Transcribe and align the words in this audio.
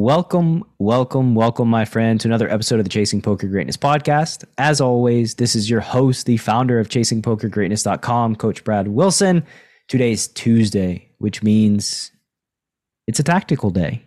Welcome, 0.00 0.64
welcome, 0.78 1.34
welcome, 1.34 1.68
my 1.68 1.84
friend, 1.84 2.18
to 2.22 2.26
another 2.26 2.50
episode 2.50 2.80
of 2.80 2.86
the 2.86 2.90
Chasing 2.90 3.20
Poker 3.20 3.46
Greatness 3.46 3.76
podcast. 3.76 4.46
As 4.56 4.80
always, 4.80 5.34
this 5.34 5.54
is 5.54 5.68
your 5.68 5.82
host, 5.82 6.24
the 6.24 6.38
founder 6.38 6.80
of 6.80 6.88
ChasingPokerGreatness.com, 6.88 8.36
Coach 8.36 8.64
Brad 8.64 8.88
Wilson. 8.88 9.44
Today's 9.88 10.28
Tuesday, 10.28 11.06
which 11.18 11.42
means 11.42 12.12
it's 13.06 13.20
a 13.20 13.22
tactical 13.22 13.68
day. 13.68 14.02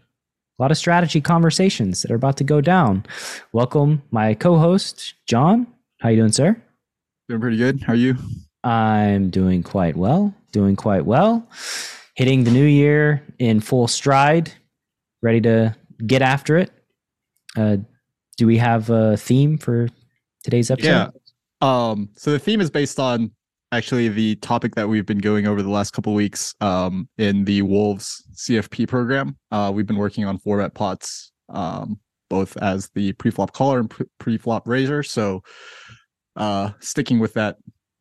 A 0.57 0.63
lot 0.63 0.71
of 0.71 0.77
strategy 0.79 1.21
conversations 1.21 2.01
that 2.01 2.09
are 2.09 2.15
about 2.15 2.37
to 2.37 2.43
go 2.43 2.59
down. 2.59 3.05
Welcome, 3.51 4.01
my 4.09 4.33
co-host, 4.33 5.13
John. 5.27 5.67
How 5.99 6.09
you 6.09 6.15
doing, 6.15 6.31
sir? 6.31 6.59
Doing 7.29 7.39
pretty 7.39 7.57
good. 7.57 7.83
How 7.83 7.93
are 7.93 7.95
you? 7.95 8.17
I'm 8.63 9.29
doing 9.29 9.61
quite 9.61 9.95
well. 9.95 10.33
Doing 10.53 10.75
quite 10.75 11.05
well. 11.05 11.47
Hitting 12.15 12.45
the 12.45 12.51
new 12.51 12.65
year 12.65 13.23
in 13.37 13.59
full 13.59 13.87
stride 13.87 14.51
ready 15.23 15.39
to 15.41 15.75
get 16.05 16.21
after 16.21 16.57
it. 16.57 16.71
Uh, 17.55 17.77
do 18.37 18.47
we 18.47 18.57
have 18.57 18.89
a 18.89 19.17
theme 19.17 19.57
for 19.57 19.89
today's 20.43 20.71
episode? 20.71 20.89
Yeah. 20.89 21.09
Um, 21.61 22.09
so 22.15 22.31
the 22.31 22.39
theme 22.39 22.61
is 22.61 22.69
based 22.69 22.99
on 22.99 23.31
actually 23.71 24.07
the 24.07 24.35
topic 24.35 24.75
that 24.75 24.87
we've 24.87 25.05
been 25.05 25.17
going 25.17 25.47
over 25.47 25.61
the 25.61 25.69
last 25.69 25.91
couple 25.91 26.13
weeks 26.13 26.53
um, 26.61 27.09
in 27.17 27.43
the 27.45 27.61
Wolves 27.63 28.23
CFP 28.35 28.87
program. 28.87 29.37
Uh, 29.51 29.71
we've 29.73 29.87
been 29.87 29.97
working 29.97 30.25
on 30.25 30.37
four 30.37 30.59
bet 30.59 30.73
pots, 30.73 31.31
um, 31.49 31.99
both 32.29 32.55
as 32.57 32.89
the 32.93 33.13
pre-flop 33.13 33.53
caller 33.53 33.79
and 33.79 33.91
pre-flop 34.19 34.67
raiser. 34.67 35.03
So 35.03 35.41
uh, 36.35 36.71
sticking 36.79 37.19
with 37.19 37.33
that 37.33 37.57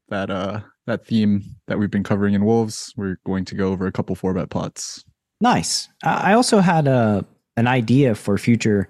that 0.09 0.31
uh, 0.31 0.61
that 0.87 1.07
theme 1.07 1.43
that 1.69 1.79
we've 1.79 1.91
been 1.91 2.05
covering 2.05 2.35
in 2.35 2.45
Wolves, 2.45 2.93
we're 2.97 3.17
going 3.25 3.45
to 3.47 3.55
go 3.55 3.69
over 3.69 3.87
a 3.87 3.93
couple 3.93 4.15
four 4.15 4.35
bet 4.35 4.51
pots. 4.51 5.05
Nice. 5.41 5.89
I 6.05 6.35
also 6.35 6.61
had 6.61 6.87
a 6.87 7.25
an 7.57 7.67
idea 7.67 8.15
for 8.15 8.39
future 8.39 8.89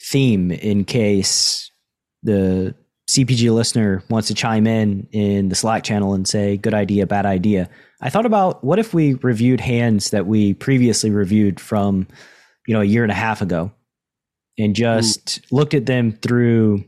theme 0.00 0.50
in 0.50 0.84
case 0.84 1.70
the 2.22 2.74
CPG 3.08 3.54
listener 3.54 4.02
wants 4.10 4.28
to 4.28 4.34
chime 4.34 4.66
in 4.66 5.06
in 5.12 5.48
the 5.48 5.54
Slack 5.54 5.84
channel 5.84 6.14
and 6.14 6.26
say 6.26 6.56
good 6.56 6.74
idea, 6.74 7.06
bad 7.06 7.24
idea. 7.24 7.68
I 8.00 8.10
thought 8.10 8.26
about 8.26 8.62
what 8.64 8.78
if 8.78 8.92
we 8.92 9.14
reviewed 9.14 9.60
hands 9.60 10.10
that 10.10 10.26
we 10.26 10.54
previously 10.54 11.10
reviewed 11.10 11.60
from, 11.60 12.08
you 12.66 12.74
know, 12.74 12.80
a 12.80 12.84
year 12.84 13.02
and 13.04 13.12
a 13.12 13.16
half 13.16 13.42
ago 13.42 13.72
and 14.58 14.70
hmm. 14.70 14.74
just 14.74 15.38
Ooh. 15.38 15.56
looked 15.56 15.74
at 15.74 15.86
them 15.86 16.12
through 16.12 16.84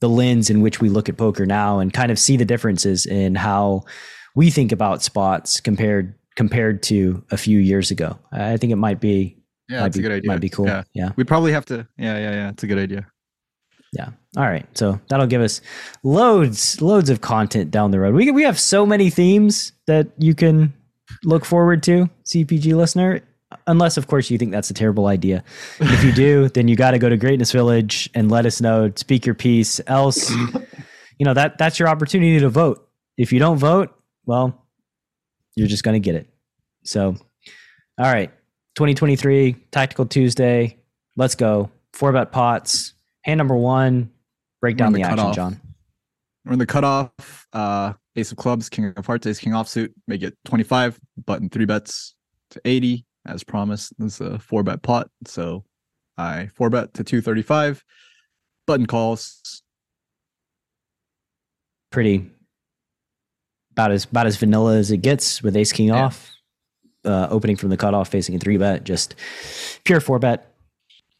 the 0.00 0.08
lens 0.08 0.50
in 0.50 0.60
which 0.60 0.80
we 0.80 0.90
look 0.90 1.08
at 1.08 1.16
poker 1.16 1.46
now 1.46 1.78
and 1.78 1.92
kind 1.92 2.12
of 2.12 2.18
see 2.18 2.36
the 2.36 2.44
differences 2.44 3.06
in 3.06 3.34
how 3.34 3.84
we 4.36 4.50
think 4.50 4.70
about 4.70 5.02
spots 5.02 5.60
compared 5.60 6.14
compared 6.36 6.82
to 6.82 7.24
a 7.30 7.36
few 7.36 7.58
years 7.58 7.90
ago. 7.90 8.18
I 8.32 8.56
think 8.56 8.72
it 8.72 8.76
might 8.76 9.00
be 9.00 9.38
yeah, 9.68 9.80
might 9.80 9.92
be, 9.92 10.00
a 10.00 10.02
good 10.02 10.12
idea. 10.12 10.30
Might 10.30 10.40
be 10.40 10.48
cool. 10.48 10.66
Yeah. 10.66 10.82
yeah. 10.94 11.10
We 11.16 11.24
probably 11.24 11.52
have 11.52 11.64
to 11.66 11.86
yeah, 11.96 12.18
yeah, 12.18 12.30
yeah. 12.32 12.50
It's 12.50 12.62
a 12.62 12.66
good 12.66 12.78
idea. 12.78 13.06
Yeah. 13.92 14.10
All 14.36 14.44
right. 14.44 14.66
So 14.76 15.00
that'll 15.08 15.26
give 15.26 15.40
us 15.40 15.60
loads, 16.02 16.80
loads 16.82 17.10
of 17.10 17.20
content 17.20 17.70
down 17.70 17.92
the 17.92 18.00
road. 18.00 18.14
We 18.14 18.30
we 18.30 18.42
have 18.42 18.58
so 18.58 18.84
many 18.84 19.08
themes 19.08 19.72
that 19.86 20.08
you 20.18 20.34
can 20.34 20.74
look 21.22 21.44
forward 21.44 21.82
to, 21.84 22.10
CPG 22.24 22.74
listener. 22.74 23.20
Unless, 23.68 23.96
of 23.96 24.08
course, 24.08 24.30
you 24.30 24.38
think 24.38 24.50
that's 24.50 24.70
a 24.70 24.74
terrible 24.74 25.06
idea. 25.06 25.44
If 25.78 26.02
you 26.02 26.12
do, 26.12 26.48
then 26.54 26.66
you 26.66 26.74
got 26.74 26.90
to 26.90 26.98
go 26.98 27.08
to 27.08 27.16
Greatness 27.16 27.52
Village 27.52 28.10
and 28.14 28.30
let 28.30 28.46
us 28.46 28.60
know. 28.60 28.90
Speak 28.96 29.24
your 29.24 29.36
piece. 29.36 29.80
Else, 29.86 30.28
you 31.18 31.24
know 31.24 31.34
that 31.34 31.56
that's 31.56 31.78
your 31.78 31.88
opportunity 31.88 32.40
to 32.40 32.48
vote. 32.48 32.88
If 33.16 33.32
you 33.32 33.38
don't 33.38 33.58
vote, 33.58 33.94
well, 34.26 34.66
you're 35.54 35.68
just 35.68 35.84
going 35.84 35.94
to 35.94 36.00
get 36.00 36.16
it. 36.16 36.28
So, 36.82 37.16
all 37.96 38.12
right, 38.12 38.32
2023 38.74 39.54
Tactical 39.70 40.06
Tuesday. 40.06 40.78
Let's 41.16 41.34
go. 41.34 41.70
Four 41.92 42.12
bet 42.12 42.32
pots. 42.32 42.94
Hand 43.22 43.38
number 43.38 43.56
one. 43.56 44.10
Break 44.60 44.76
down 44.76 44.92
the, 44.92 45.02
the 45.02 45.08
action, 45.08 45.32
John. 45.32 45.60
We're 46.44 46.54
in 46.54 46.58
the 46.58 46.66
cutoff. 46.66 47.12
Uh, 47.52 47.92
ace 48.16 48.32
of 48.32 48.38
clubs, 48.38 48.68
king 48.68 48.92
of 48.96 49.06
hearts, 49.06 49.26
ace 49.26 49.38
king 49.38 49.52
offsuit. 49.52 49.92
Make 50.08 50.22
it 50.22 50.36
25. 50.44 50.98
Button 51.24 51.48
three 51.48 51.66
bets 51.66 52.14
to 52.50 52.60
80 52.64 53.04
as 53.26 53.44
promised. 53.44 53.94
This 53.98 54.20
is 54.20 54.26
a 54.26 54.38
four 54.38 54.62
bet 54.62 54.82
pot. 54.82 55.08
So 55.26 55.64
I 56.18 56.48
four 56.54 56.70
bet 56.70 56.94
to 56.94 57.04
235. 57.04 57.84
Button 58.66 58.86
calls. 58.86 59.62
Pretty 61.90 62.28
about 63.72 63.90
as 63.90 64.04
about 64.04 64.26
as 64.26 64.36
vanilla 64.36 64.76
as 64.76 64.90
it 64.90 64.98
gets 64.98 65.42
with 65.42 65.56
ace 65.56 65.72
king 65.72 65.88
yeah. 65.88 66.04
off. 66.04 66.32
Uh, 67.04 67.28
opening 67.30 67.56
from 67.56 67.68
the 67.68 67.76
cutoff, 67.76 68.08
facing 68.08 68.34
a 68.34 68.38
three 68.38 68.56
bet, 68.56 68.84
just 68.84 69.14
pure 69.84 70.00
four 70.00 70.18
bet. 70.18 70.54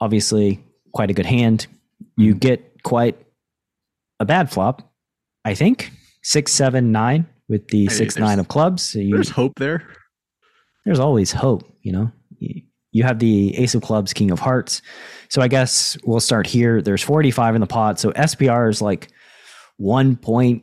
Obviously, 0.00 0.64
quite 0.92 1.10
a 1.10 1.12
good 1.12 1.26
hand. 1.26 1.66
You 2.16 2.32
mm-hmm. 2.32 2.38
get 2.38 2.82
quite 2.82 3.18
a 4.20 4.24
bad 4.24 4.50
flop, 4.50 4.92
I 5.44 5.54
think. 5.54 5.90
Six, 6.22 6.52
seven, 6.52 6.90
nine 6.92 7.26
with 7.48 7.68
the 7.68 7.84
hey, 7.84 7.92
six, 7.92 8.16
nine 8.16 8.38
of 8.38 8.48
clubs. 8.48 8.82
So 8.82 8.98
you, 8.98 9.14
there's 9.14 9.30
hope 9.30 9.52
there. 9.58 9.86
There's 10.84 11.00
always 11.00 11.32
hope, 11.32 11.64
you 11.82 11.92
know. 11.92 12.12
You, 12.38 13.02
have 13.02 13.18
the 13.18 13.56
ace 13.58 13.74
of 13.74 13.82
clubs, 13.82 14.12
king 14.12 14.30
of 14.30 14.38
hearts. 14.38 14.80
So 15.28 15.42
I 15.42 15.48
guess 15.48 15.98
we'll 16.04 16.20
start 16.20 16.46
here. 16.46 16.80
There's 16.80 17.02
45 17.02 17.56
in 17.56 17.60
the 17.60 17.66
pot. 17.66 17.98
So 17.98 18.12
SPR 18.12 18.70
is 18.70 18.80
like 18.80 19.08
one 19.76 20.16
point 20.16 20.62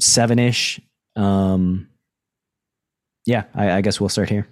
seven 0.00 0.38
ish. 0.38 0.80
Um, 1.14 1.88
yeah, 3.26 3.44
I, 3.54 3.72
I, 3.72 3.80
guess 3.80 4.00
we'll 4.00 4.08
start 4.08 4.28
here. 4.28 4.48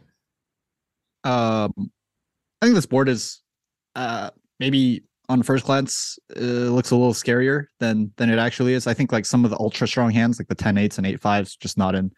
Um, 1.24 1.72
I 2.60 2.66
think 2.66 2.74
this 2.74 2.86
board 2.86 3.08
is 3.08 3.40
uh, 3.96 4.30
maybe 4.58 5.02
on 5.28 5.42
first 5.42 5.64
glance 5.64 6.18
uh, 6.36 6.40
looks 6.40 6.90
a 6.90 6.96
little 6.96 7.14
scarier 7.14 7.66
than 7.78 8.12
than 8.16 8.30
it 8.30 8.38
actually 8.38 8.74
is. 8.74 8.86
I 8.86 8.94
think 8.94 9.12
like 9.12 9.26
some 9.26 9.44
of 9.44 9.50
the 9.50 9.58
ultra 9.58 9.86
strong 9.86 10.10
hands, 10.10 10.38
like 10.38 10.48
the 10.48 10.54
10 10.54 10.78
eights 10.78 10.98
and 10.98 11.06
8 11.06 11.20
fives, 11.20 11.56
just 11.56 11.78
not 11.78 11.94
in 11.94 12.12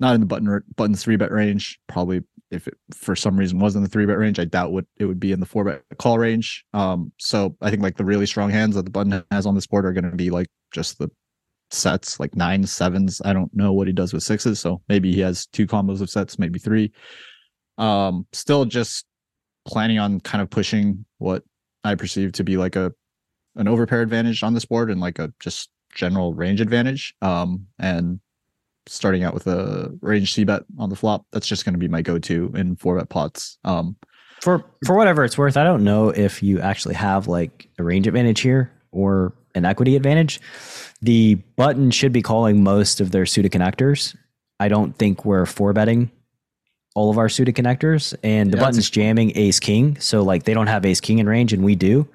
not 0.00 0.14
in 0.14 0.20
the 0.20 0.26
button 0.26 0.62
button 0.76 0.94
three 0.94 1.16
bet 1.16 1.30
range. 1.30 1.78
Probably 1.88 2.22
if 2.50 2.66
it 2.68 2.76
for 2.92 3.16
some 3.16 3.36
reason 3.36 3.58
was 3.58 3.76
in 3.76 3.82
the 3.82 3.88
three 3.88 4.06
bet 4.06 4.18
range, 4.18 4.38
I 4.38 4.44
doubt 4.44 4.72
would 4.72 4.86
it 4.96 5.06
would 5.06 5.20
be 5.20 5.32
in 5.32 5.40
the 5.40 5.46
four 5.46 5.64
bet 5.64 5.82
call 5.98 6.18
range. 6.18 6.64
Um, 6.74 7.12
so 7.18 7.56
I 7.60 7.70
think 7.70 7.82
like 7.82 7.96
the 7.96 8.04
really 8.04 8.26
strong 8.26 8.50
hands 8.50 8.74
that 8.74 8.84
the 8.84 8.90
button 8.90 9.24
has 9.30 9.46
on 9.46 9.54
this 9.54 9.66
board 9.66 9.86
are 9.86 9.92
going 9.92 10.10
to 10.10 10.16
be 10.16 10.30
like 10.30 10.48
just 10.72 10.98
the 10.98 11.10
sets, 11.70 12.20
like 12.20 12.36
nine 12.36 12.66
sevens. 12.66 13.20
I 13.24 13.32
don't 13.32 13.54
know 13.54 13.72
what 13.72 13.86
he 13.86 13.92
does 13.92 14.12
with 14.12 14.22
sixes, 14.22 14.60
so 14.60 14.82
maybe 14.88 15.12
he 15.12 15.20
has 15.20 15.46
two 15.46 15.66
combos 15.66 16.00
of 16.00 16.10
sets, 16.10 16.38
maybe 16.38 16.58
three. 16.58 16.92
Um, 17.78 18.26
still 18.32 18.64
just 18.64 19.06
planning 19.66 19.98
on 19.98 20.20
kind 20.20 20.42
of 20.42 20.50
pushing 20.50 21.04
what 21.18 21.42
I 21.82 21.94
perceive 21.94 22.32
to 22.32 22.44
be 22.44 22.56
like 22.56 22.76
a 22.76 22.92
an 23.56 23.66
overpair 23.66 24.02
advantage 24.02 24.42
on 24.42 24.54
this 24.54 24.64
board 24.64 24.90
and 24.90 25.00
like 25.00 25.18
a 25.18 25.32
just 25.38 25.70
general 25.94 26.34
range 26.34 26.60
advantage. 26.60 27.14
Um, 27.22 27.66
and 27.78 28.20
starting 28.86 29.24
out 29.24 29.32
with 29.32 29.46
a 29.46 29.96
range 30.00 30.34
c 30.34 30.44
bet 30.44 30.62
on 30.78 30.90
the 30.90 30.96
flop, 30.96 31.24
that's 31.32 31.46
just 31.46 31.64
going 31.64 31.74
to 31.74 31.78
be 31.78 31.88
my 31.88 32.02
go 32.02 32.18
to 32.18 32.52
in 32.54 32.76
four 32.76 32.98
bet 32.98 33.08
pots. 33.08 33.58
Um, 33.64 33.96
for 34.40 34.64
for 34.84 34.96
whatever 34.96 35.24
it's 35.24 35.38
worth, 35.38 35.56
I 35.56 35.64
don't 35.64 35.84
know 35.84 36.10
if 36.10 36.42
you 36.42 36.60
actually 36.60 36.94
have 36.96 37.28
like 37.28 37.68
a 37.78 37.84
range 37.84 38.06
advantage 38.06 38.40
here 38.40 38.72
or 38.90 39.34
an 39.54 39.64
equity 39.64 39.96
advantage. 39.96 40.40
The 41.02 41.36
button 41.56 41.90
should 41.90 42.12
be 42.12 42.22
calling 42.22 42.62
most 42.62 43.00
of 43.00 43.10
their 43.10 43.26
suited 43.26 43.52
connectors. 43.52 44.16
I 44.60 44.68
don't 44.68 44.96
think 44.96 45.24
we're 45.24 45.46
four 45.46 45.72
betting 45.72 46.10
all 46.94 47.10
of 47.10 47.18
our 47.18 47.28
suited 47.28 47.54
connectors, 47.56 48.14
and 48.22 48.52
the 48.52 48.56
yeah, 48.56 48.64
button's 48.64 48.88
jamming 48.88 49.36
ace 49.36 49.58
king. 49.58 49.98
So 49.98 50.22
like 50.22 50.44
they 50.44 50.54
don't 50.54 50.68
have 50.68 50.86
ace 50.86 51.00
king 51.00 51.18
in 51.18 51.28
range, 51.28 51.52
and 51.52 51.64
we 51.64 51.74
do, 51.74 52.08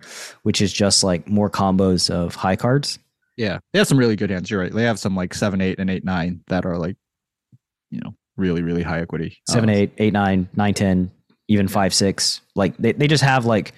which 0.43 0.61
is 0.61 0.71
just 0.71 1.03
like 1.03 1.27
more 1.27 1.49
combos 1.49 2.09
of 2.09 2.35
high 2.35 2.55
cards. 2.55 2.97
Yeah, 3.37 3.59
they 3.73 3.79
have 3.79 3.87
some 3.87 3.97
really 3.97 4.15
good 4.15 4.29
hands. 4.29 4.49
You're 4.49 4.61
right. 4.61 4.71
They 4.71 4.83
have 4.83 4.99
some 4.99 5.15
like 5.15 5.33
seven, 5.33 5.61
eight, 5.61 5.79
and 5.79 5.89
eight, 5.89 6.03
nine 6.03 6.41
that 6.47 6.65
are 6.65 6.77
like, 6.77 6.95
you 7.91 7.99
know, 7.99 8.15
really, 8.37 8.63
really 8.63 8.83
high 8.83 9.01
equity. 9.01 9.37
Seven, 9.49 9.69
um, 9.69 9.75
eight, 9.75 9.91
eight, 9.97 10.13
nine, 10.13 10.47
nine, 10.55 10.73
ten, 10.73 11.11
even 11.47 11.67
five, 11.67 11.93
six. 11.93 12.41
Like 12.55 12.75
they, 12.77 12.93
they 12.93 13.07
just 13.07 13.23
have 13.23 13.45
like 13.45 13.73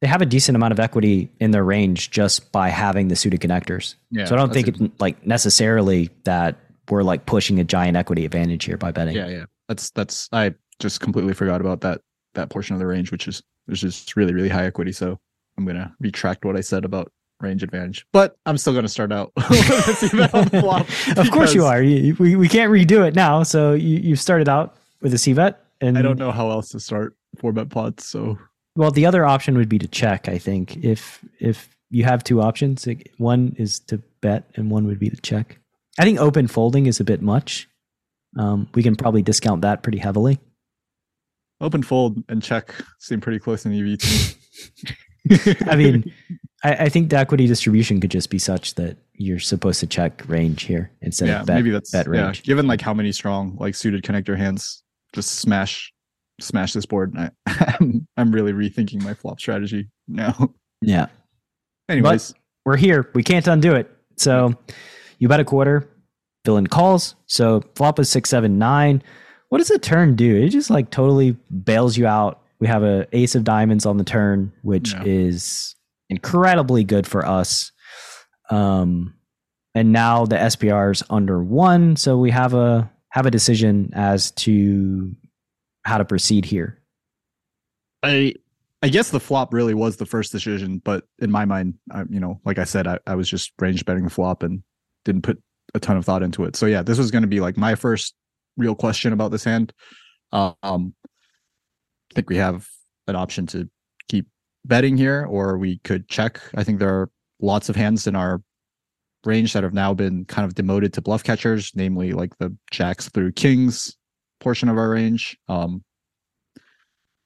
they 0.00 0.06
have 0.06 0.22
a 0.22 0.26
decent 0.26 0.56
amount 0.56 0.72
of 0.72 0.80
equity 0.80 1.30
in 1.40 1.50
their 1.50 1.64
range 1.64 2.10
just 2.10 2.52
by 2.52 2.68
having 2.68 3.08
the 3.08 3.16
suited 3.16 3.40
connectors. 3.40 3.96
Yeah, 4.10 4.24
so 4.24 4.34
I 4.34 4.38
don't 4.38 4.52
think 4.52 4.68
it's 4.68 4.80
like 4.98 5.26
necessarily 5.26 6.10
that 6.24 6.56
we're 6.90 7.02
like 7.02 7.26
pushing 7.26 7.60
a 7.60 7.64
giant 7.64 7.96
equity 7.96 8.24
advantage 8.24 8.64
here 8.64 8.76
by 8.76 8.92
betting. 8.92 9.14
Yeah, 9.14 9.28
yeah. 9.28 9.44
That's 9.68 9.90
that's 9.90 10.28
I 10.32 10.54
just 10.78 11.00
completely 11.00 11.34
forgot 11.34 11.60
about 11.60 11.82
that 11.82 12.00
that 12.34 12.48
portion 12.48 12.74
of 12.74 12.80
the 12.80 12.86
range, 12.86 13.12
which 13.12 13.28
is 13.28 13.42
which 13.66 13.84
is 13.84 14.04
really 14.16 14.32
really 14.32 14.48
high 14.48 14.64
equity. 14.64 14.92
So 14.92 15.18
I'm 15.58 15.66
gonna 15.66 15.94
retract 16.00 16.44
what 16.44 16.56
I 16.56 16.60
said 16.60 16.84
about 16.84 17.12
range 17.40 17.62
advantage, 17.62 18.06
but 18.12 18.36
I'm 18.46 18.56
still 18.58 18.74
gonna 18.74 18.88
start 18.88 19.12
out. 19.12 19.32
of 19.36 21.30
course 21.30 21.54
you 21.54 21.64
are. 21.66 21.82
You, 21.82 22.16
we 22.18 22.36
we 22.36 22.48
can't 22.48 22.72
redo 22.72 23.06
it 23.06 23.14
now. 23.14 23.42
So 23.42 23.74
you 23.74 23.98
you 23.98 24.16
started 24.16 24.48
out 24.48 24.76
with 25.02 25.12
a 25.12 25.18
C 25.18 25.34
bet, 25.34 25.62
and 25.80 25.98
I 25.98 26.02
don't 26.02 26.18
know 26.18 26.32
how 26.32 26.50
else 26.50 26.70
to 26.70 26.80
start 26.80 27.14
four 27.38 27.52
bet 27.52 27.68
pots. 27.68 28.06
So 28.06 28.38
well, 28.80 28.90
the 28.90 29.04
other 29.04 29.26
option 29.26 29.58
would 29.58 29.68
be 29.68 29.78
to 29.78 29.86
check. 29.86 30.26
I 30.26 30.38
think 30.38 30.78
if 30.82 31.22
if 31.38 31.68
you 31.90 32.04
have 32.04 32.24
two 32.24 32.40
options, 32.40 32.88
one 33.18 33.54
is 33.58 33.78
to 33.80 33.98
bet, 34.22 34.44
and 34.54 34.70
one 34.70 34.86
would 34.86 34.98
be 34.98 35.10
to 35.10 35.20
check. 35.20 35.58
I 35.98 36.04
think 36.04 36.18
open 36.18 36.46
folding 36.46 36.86
is 36.86 36.98
a 36.98 37.04
bit 37.04 37.20
much. 37.20 37.68
Um, 38.38 38.70
we 38.72 38.82
can 38.82 38.96
probably 38.96 39.20
discount 39.20 39.60
that 39.62 39.82
pretty 39.82 39.98
heavily. 39.98 40.38
Open 41.60 41.82
fold 41.82 42.24
and 42.30 42.42
check 42.42 42.74
seem 42.98 43.20
pretty 43.20 43.38
close 43.38 43.66
in 43.66 43.72
EV 43.74 43.98
to 43.98 44.34
me. 45.28 45.56
I 45.66 45.76
mean, 45.76 46.10
I, 46.64 46.72
I, 46.84 46.88
think 46.88 47.10
the 47.10 47.18
equity 47.18 47.46
distribution 47.46 48.00
could 48.00 48.10
just 48.10 48.30
be 48.30 48.38
such 48.38 48.76
that 48.76 48.96
you're 49.12 49.40
supposed 49.40 49.80
to 49.80 49.86
check 49.86 50.22
range 50.26 50.62
here 50.62 50.90
instead 51.02 51.28
yeah, 51.28 51.40
of 51.40 51.46
bet, 51.46 51.56
maybe 51.56 51.70
that's 51.70 51.90
bet 51.90 52.06
range. 52.06 52.38
Yeah, 52.38 52.46
given 52.46 52.66
like 52.66 52.80
how 52.80 52.94
many 52.94 53.12
strong 53.12 53.58
like 53.60 53.74
suited 53.74 54.04
connector 54.04 54.38
hands 54.38 54.82
just 55.12 55.32
smash 55.32 55.92
smash 56.40 56.72
this 56.72 56.86
board. 56.86 57.14
I, 57.16 57.30
I'm 57.80 58.06
I'm 58.16 58.32
really 58.32 58.52
rethinking 58.52 59.02
my 59.02 59.14
flop 59.14 59.40
strategy 59.40 59.88
now. 60.08 60.54
Yeah. 60.82 61.06
Anyways, 61.88 62.32
but 62.32 62.40
we're 62.64 62.76
here. 62.76 63.10
We 63.14 63.22
can't 63.22 63.46
undo 63.46 63.74
it. 63.74 63.90
So 64.16 64.54
you 65.18 65.28
bet 65.28 65.40
a 65.40 65.44
quarter, 65.44 65.88
villain 66.44 66.66
calls. 66.66 67.14
So 67.26 67.62
flop 67.74 67.98
is 67.98 68.08
six, 68.08 68.30
seven, 68.30 68.58
nine. 68.58 69.02
What 69.48 69.58
does 69.58 69.68
the 69.68 69.78
turn 69.78 70.14
do? 70.14 70.36
It 70.36 70.50
just 70.50 70.70
like 70.70 70.90
totally 70.90 71.36
bails 71.64 71.96
you 71.96 72.06
out. 72.06 72.42
We 72.60 72.66
have 72.68 72.82
a 72.82 73.06
ace 73.12 73.34
of 73.34 73.44
diamonds 73.44 73.86
on 73.86 73.96
the 73.96 74.04
turn, 74.04 74.52
which 74.62 74.92
yeah. 74.92 75.02
is 75.04 75.74
incredibly 76.08 76.84
good 76.84 77.06
for 77.06 77.26
us. 77.26 77.72
Um, 78.50 79.14
and 79.74 79.92
now 79.92 80.26
the 80.26 80.36
SPR 80.36 80.92
is 80.92 81.02
under 81.10 81.42
one, 81.42 81.96
so 81.96 82.18
we 82.18 82.30
have 82.30 82.54
a 82.54 82.90
have 83.10 83.26
a 83.26 83.30
decision 83.30 83.90
as 83.94 84.30
to 84.32 85.14
how 85.84 85.98
to 85.98 86.04
proceed 86.04 86.44
here. 86.44 86.80
I 88.02 88.34
I 88.82 88.88
guess 88.88 89.10
the 89.10 89.20
flop 89.20 89.52
really 89.52 89.74
was 89.74 89.96
the 89.96 90.06
first 90.06 90.32
decision, 90.32 90.80
but 90.84 91.04
in 91.18 91.30
my 91.30 91.44
mind, 91.44 91.74
I, 91.90 92.04
you 92.08 92.18
know, 92.18 92.40
like 92.46 92.58
I 92.58 92.64
said, 92.64 92.86
I, 92.86 92.98
I 93.06 93.14
was 93.14 93.28
just 93.28 93.52
range 93.58 93.84
betting 93.84 94.04
the 94.04 94.10
flop 94.10 94.42
and 94.42 94.62
didn't 95.04 95.22
put 95.22 95.42
a 95.74 95.80
ton 95.80 95.98
of 95.98 96.04
thought 96.04 96.22
into 96.22 96.44
it. 96.44 96.56
So 96.56 96.66
yeah, 96.66 96.82
this 96.82 96.98
was 96.98 97.10
going 97.10 97.22
to 97.22 97.28
be 97.28 97.40
like 97.40 97.58
my 97.58 97.74
first 97.74 98.14
real 98.56 98.74
question 98.74 99.12
about 99.12 99.32
this 99.32 99.44
hand. 99.44 99.72
Um, 100.32 100.54
I 100.62 102.14
think 102.14 102.30
we 102.30 102.36
have 102.36 102.66
an 103.06 103.16
option 103.16 103.46
to 103.48 103.68
keep 104.08 104.26
betting 104.64 104.96
here, 104.96 105.26
or 105.28 105.58
we 105.58 105.78
could 105.84 106.08
check. 106.08 106.40
I 106.54 106.64
think 106.64 106.78
there 106.78 106.94
are 106.94 107.10
lots 107.40 107.68
of 107.68 107.76
hands 107.76 108.06
in 108.06 108.16
our 108.16 108.42
range 109.24 109.52
that 109.52 109.62
have 109.62 109.74
now 109.74 109.92
been 109.92 110.24
kind 110.24 110.46
of 110.46 110.54
demoted 110.54 110.94
to 110.94 111.02
bluff 111.02 111.22
catchers, 111.22 111.72
namely 111.74 112.12
like 112.12 112.36
the 112.38 112.56
jacks 112.70 113.10
through 113.10 113.32
kings 113.32 113.96
portion 114.40 114.68
of 114.68 114.76
our 114.76 114.90
range. 114.90 115.38
Um, 115.48 115.84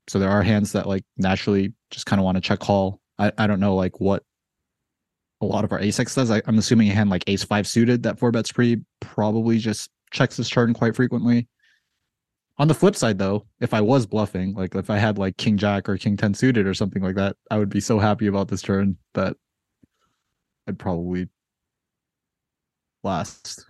so 0.09 0.19
there 0.19 0.31
are 0.31 0.43
hands 0.43 0.73
that 0.73 0.87
like 0.87 1.05
naturally 1.17 1.73
just 1.91 2.07
kind 2.07 2.21
of 2.21 2.25
want 2.25 2.37
to 2.37 2.41
check 2.41 2.59
call. 2.59 3.01
I, 3.19 3.33
I 3.39 3.47
don't 3.47 3.61
know 3.61 3.75
like 3.75 4.01
what 4.01 4.23
a 5.41 5.47
lot 5.47 5.65
of 5.65 5.73
our 5.73 5.81
ace 5.81 5.99
X 5.99 6.15
does. 6.15 6.31
I, 6.31 6.43
am 6.47 6.59
assuming 6.59 6.91
a 6.91 6.95
hand 6.95 7.11
like 7.11 7.25
ace 7.27 7.45
five 7.45 7.67
suited 7.67 8.03
that 8.03 8.19
four 8.19 8.31
bets 8.31 8.53
pre 8.53 8.83
probably 9.01 9.59
just 9.59 9.91
checks 10.13 10.37
this 10.37 10.49
turn 10.49 10.75
quite 10.75 10.95
frequently. 10.95 11.49
On 12.59 12.69
the 12.69 12.75
flip 12.75 12.95
side, 12.95 13.19
though, 13.19 13.47
if 13.61 13.75
I 13.75 13.81
was 13.81 14.07
bluffing, 14.07 14.55
like 14.55 14.77
if 14.77 14.89
I 14.89 14.99
had 14.99 15.19
like 15.19 15.37
king 15.37 15.57
jack 15.57 15.89
or 15.89 15.99
king 15.99 16.17
10 16.17 16.35
suited 16.35 16.67
or 16.67 16.75
something 16.75 17.03
like 17.03 17.17
that, 17.17 17.37
I 17.51 17.59
would 17.59 17.69
be 17.69 17.81
so 17.81 17.99
happy 17.99 18.29
about 18.29 18.47
this 18.47 18.63
turn 18.63 18.97
that 19.15 19.37
I'd 20.69 20.79
probably 20.79 21.29
last. 23.03 23.65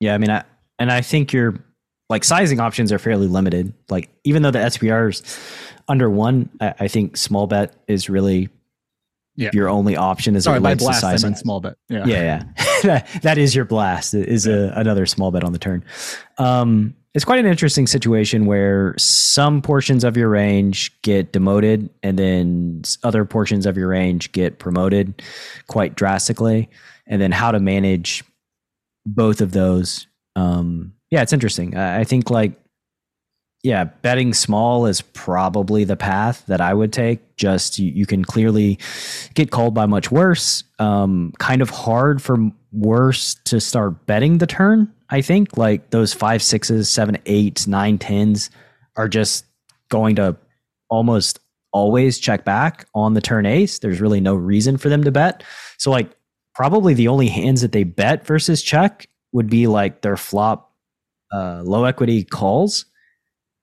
Yeah, 0.00 0.14
I 0.14 0.18
mean, 0.18 0.30
I, 0.30 0.42
and 0.80 0.90
I 0.90 1.00
think 1.00 1.32
your 1.32 1.64
like 2.08 2.24
sizing 2.24 2.60
options 2.60 2.92
are 2.92 2.98
fairly 2.98 3.26
limited. 3.26 3.72
Like 3.88 4.10
even 4.24 4.42
though 4.42 4.50
the 4.50 4.60
SPR 4.60 5.10
is 5.10 5.22
under 5.88 6.08
one, 6.08 6.50
I, 6.60 6.74
I 6.80 6.88
think 6.88 7.16
small 7.16 7.46
bet 7.46 7.74
is 7.86 8.08
really 8.08 8.48
yeah. 9.36 9.50
your 9.52 9.68
only 9.68 9.96
option 9.96 10.34
as 10.36 10.44
Sorry, 10.44 10.56
it 10.56 10.60
relates 10.60 10.82
blast, 10.82 11.00
to 11.00 11.06
sizing. 11.06 11.34
small 11.36 11.60
bet. 11.60 11.76
Yeah, 11.88 12.06
yeah, 12.06 12.44
yeah. 12.82 13.06
that 13.22 13.38
is 13.38 13.54
your 13.54 13.64
blast. 13.64 14.14
Is 14.14 14.46
yeah. 14.46 14.54
a, 14.54 14.80
another 14.80 15.06
small 15.06 15.30
bet 15.30 15.44
on 15.44 15.52
the 15.52 15.58
turn. 15.58 15.84
Um, 16.38 16.94
it's 17.14 17.24
quite 17.24 17.38
an 17.38 17.46
interesting 17.46 17.86
situation 17.86 18.46
where 18.46 18.94
some 18.98 19.62
portions 19.62 20.04
of 20.04 20.16
your 20.16 20.28
range 20.28 21.00
get 21.02 21.32
demoted, 21.32 21.88
and 22.02 22.18
then 22.18 22.82
other 23.02 23.24
portions 23.24 23.64
of 23.64 23.76
your 23.76 23.88
range 23.88 24.30
get 24.32 24.58
promoted 24.58 25.22
quite 25.68 25.94
drastically. 25.94 26.68
And 27.06 27.22
then 27.22 27.32
how 27.32 27.52
to 27.52 27.60
manage 27.60 28.22
both 29.06 29.40
of 29.40 29.52
those. 29.52 30.06
Um, 30.36 30.92
yeah, 31.10 31.22
it's 31.22 31.32
interesting. 31.32 31.76
I 31.76 32.04
think 32.04 32.30
like 32.30 32.52
yeah, 33.64 33.84
betting 33.84 34.34
small 34.34 34.86
is 34.86 35.00
probably 35.00 35.82
the 35.82 35.96
path 35.96 36.44
that 36.46 36.60
I 36.60 36.72
would 36.72 36.92
take. 36.92 37.36
Just 37.36 37.78
you, 37.78 37.90
you 37.90 38.06
can 38.06 38.24
clearly 38.24 38.78
get 39.34 39.50
called 39.50 39.74
by 39.74 39.86
much 39.86 40.10
worse. 40.12 40.62
Um, 40.78 41.32
kind 41.38 41.60
of 41.60 41.70
hard 41.70 42.22
for 42.22 42.38
worse 42.70 43.34
to 43.46 43.60
start 43.60 44.06
betting 44.06 44.38
the 44.38 44.46
turn. 44.46 44.92
I 45.10 45.22
think 45.22 45.56
like 45.56 45.90
those 45.90 46.14
five 46.14 46.42
sixes, 46.42 46.88
seven 46.88 47.18
eights, 47.26 47.66
nine 47.66 47.98
tens 47.98 48.50
are 48.96 49.08
just 49.08 49.44
going 49.88 50.16
to 50.16 50.36
almost 50.88 51.40
always 51.72 52.18
check 52.18 52.44
back 52.44 52.86
on 52.94 53.14
the 53.14 53.20
turn 53.20 53.44
ace. 53.44 53.80
There's 53.80 54.00
really 54.00 54.20
no 54.20 54.34
reason 54.34 54.78
for 54.78 54.88
them 54.88 55.02
to 55.04 55.10
bet. 55.10 55.42
So 55.78 55.90
like 55.90 56.10
probably 56.54 56.94
the 56.94 57.08
only 57.08 57.28
hands 57.28 57.62
that 57.62 57.72
they 57.72 57.84
bet 57.84 58.24
versus 58.24 58.62
check 58.62 59.08
would 59.32 59.50
be 59.50 59.66
like 59.66 60.02
their 60.02 60.16
flop 60.16 60.67
uh, 61.32 61.62
low 61.64 61.84
equity 61.84 62.24
calls 62.24 62.86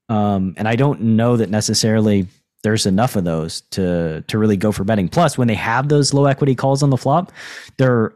um, 0.09 0.53
and 0.57 0.67
I 0.67 0.75
don't 0.75 1.01
know 1.01 1.37
that 1.37 1.49
necessarily 1.49 2.27
there's 2.63 2.85
enough 2.85 3.15
of 3.15 3.23
those 3.23 3.61
to 3.71 4.23
to 4.27 4.37
really 4.37 4.57
go 4.57 4.71
for 4.71 4.83
betting. 4.83 5.07
Plus, 5.09 5.37
when 5.37 5.47
they 5.47 5.55
have 5.55 5.89
those 5.89 6.13
low 6.13 6.25
equity 6.25 6.55
calls 6.55 6.83
on 6.83 6.89
the 6.89 6.97
flop, 6.97 7.31
they're 7.77 8.13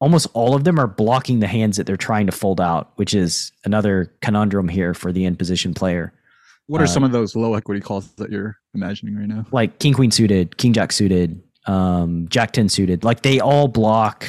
almost 0.00 0.26
all 0.32 0.54
of 0.54 0.64
them 0.64 0.78
are 0.78 0.86
blocking 0.86 1.40
the 1.40 1.46
hands 1.46 1.76
that 1.76 1.86
they're 1.86 1.96
trying 1.96 2.26
to 2.26 2.32
fold 2.32 2.60
out, 2.60 2.92
which 2.96 3.14
is 3.14 3.52
another 3.64 4.12
conundrum 4.22 4.68
here 4.68 4.94
for 4.94 5.12
the 5.12 5.24
in 5.24 5.36
position 5.36 5.74
player. 5.74 6.12
What 6.66 6.80
are 6.80 6.84
uh, 6.84 6.88
some 6.88 7.04
of 7.04 7.12
those 7.12 7.34
low 7.34 7.54
equity 7.54 7.80
calls 7.80 8.12
that 8.12 8.30
you're 8.30 8.56
imagining 8.74 9.16
right 9.16 9.28
now? 9.28 9.46
Like 9.50 9.78
king 9.78 9.94
queen 9.94 10.10
suited, 10.10 10.56
king 10.56 10.72
jack 10.72 10.92
suited, 10.92 11.42
um, 11.66 12.26
jack 12.28 12.52
ten 12.52 12.68
suited. 12.68 13.02
Like 13.02 13.22
they 13.22 13.40
all 13.40 13.68
block 13.68 14.26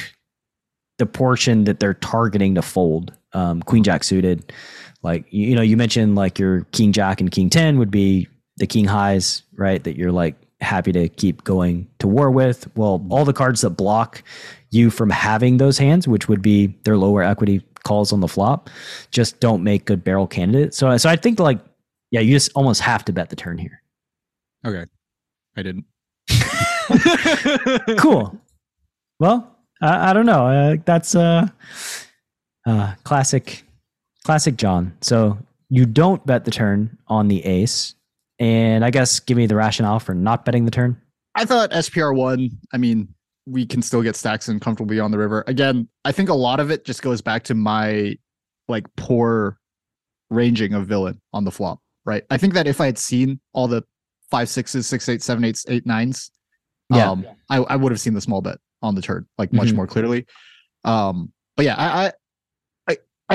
the 0.98 1.06
portion 1.06 1.64
that 1.64 1.78
they're 1.78 1.94
targeting 1.94 2.54
to 2.54 2.62
fold. 2.62 3.12
Um, 3.34 3.62
queen 3.62 3.82
jack 3.82 4.04
suited. 4.04 4.52
Like 5.02 5.24
you 5.30 5.54
know 5.54 5.62
you 5.62 5.76
mentioned 5.76 6.14
like 6.14 6.38
your 6.38 6.62
king 6.72 6.92
jack 6.92 7.20
and 7.20 7.30
king 7.30 7.50
10 7.50 7.78
would 7.78 7.90
be 7.90 8.28
the 8.58 8.66
king 8.66 8.84
highs 8.84 9.42
right 9.56 9.82
that 9.84 9.96
you're 9.96 10.12
like 10.12 10.36
happy 10.60 10.92
to 10.92 11.08
keep 11.08 11.42
going 11.42 11.88
to 11.98 12.06
war 12.06 12.30
with. 12.30 12.68
Well 12.76 13.04
all 13.10 13.24
the 13.24 13.32
cards 13.32 13.62
that 13.62 13.70
block 13.70 14.22
you 14.70 14.90
from 14.90 15.10
having 15.10 15.56
those 15.56 15.76
hands 15.78 16.06
which 16.06 16.28
would 16.28 16.40
be 16.42 16.68
their 16.84 16.96
lower 16.96 17.22
equity 17.22 17.62
calls 17.84 18.12
on 18.12 18.20
the 18.20 18.28
flop 18.28 18.70
just 19.10 19.40
don't 19.40 19.64
make 19.64 19.86
good 19.86 20.04
barrel 20.04 20.26
candidates. 20.28 20.76
So 20.76 20.96
so 20.98 21.08
i 21.10 21.16
think 21.16 21.40
like 21.40 21.58
yeah 22.12 22.20
you 22.20 22.32
just 22.34 22.52
almost 22.54 22.80
have 22.82 23.04
to 23.06 23.12
bet 23.12 23.30
the 23.30 23.36
turn 23.36 23.58
here. 23.58 23.82
Okay. 24.64 24.84
I 25.56 25.62
didn't. 25.62 25.84
Cool. 27.98 28.38
Well 29.18 29.56
I, 29.80 30.10
I 30.10 30.12
don't 30.12 30.26
know. 30.26 30.46
Uh, 30.46 30.76
that's 30.84 31.14
uh 31.16 31.48
uh 32.66 32.94
classic 33.04 33.64
Classic 34.24 34.56
John. 34.56 34.96
So 35.00 35.38
you 35.68 35.86
don't 35.86 36.24
bet 36.26 36.44
the 36.44 36.50
turn 36.50 36.96
on 37.08 37.28
the 37.28 37.44
ace. 37.44 37.94
And 38.38 38.84
I 38.84 38.90
guess 38.90 39.20
give 39.20 39.36
me 39.36 39.46
the 39.46 39.56
rationale 39.56 40.00
for 40.00 40.14
not 40.14 40.44
betting 40.44 40.64
the 40.64 40.70
turn. 40.70 41.00
I 41.34 41.44
thought 41.44 41.70
SPR 41.70 42.14
one, 42.14 42.50
I 42.72 42.76
mean, 42.76 43.08
we 43.46 43.66
can 43.66 43.82
still 43.82 44.02
get 44.02 44.16
stacks 44.16 44.48
and 44.48 44.60
comfortably 44.60 45.00
on 45.00 45.10
the 45.10 45.18
river. 45.18 45.44
Again, 45.46 45.88
I 46.04 46.12
think 46.12 46.28
a 46.28 46.34
lot 46.34 46.60
of 46.60 46.70
it 46.70 46.84
just 46.84 47.02
goes 47.02 47.20
back 47.20 47.42
to 47.44 47.54
my 47.54 48.16
like 48.68 48.86
poor 48.96 49.58
ranging 50.30 50.74
of 50.74 50.86
villain 50.86 51.20
on 51.32 51.44
the 51.44 51.50
flop, 51.50 51.80
right? 52.04 52.24
I 52.30 52.36
think 52.36 52.54
that 52.54 52.66
if 52.66 52.80
I 52.80 52.86
had 52.86 52.98
seen 52.98 53.40
all 53.52 53.66
the 53.66 53.82
five 54.30 54.48
sixes, 54.48 54.86
six 54.86 55.08
eight, 55.08 55.22
seven 55.22 55.44
eights, 55.44 55.64
eight 55.68 55.86
nines, 55.86 56.30
yeah. 56.90 57.10
um, 57.10 57.26
I, 57.50 57.58
I 57.58 57.76
would 57.76 57.92
have 57.92 58.00
seen 58.00 58.14
the 58.14 58.20
small 58.20 58.40
bet 58.40 58.58
on 58.82 58.94
the 58.94 59.02
turn 59.02 59.26
like 59.38 59.52
much 59.52 59.68
mm-hmm. 59.68 59.76
more 59.76 59.86
clearly. 59.86 60.26
Um, 60.84 61.32
but 61.56 61.64
yeah, 61.64 61.76
I, 61.76 62.06
I 62.06 62.12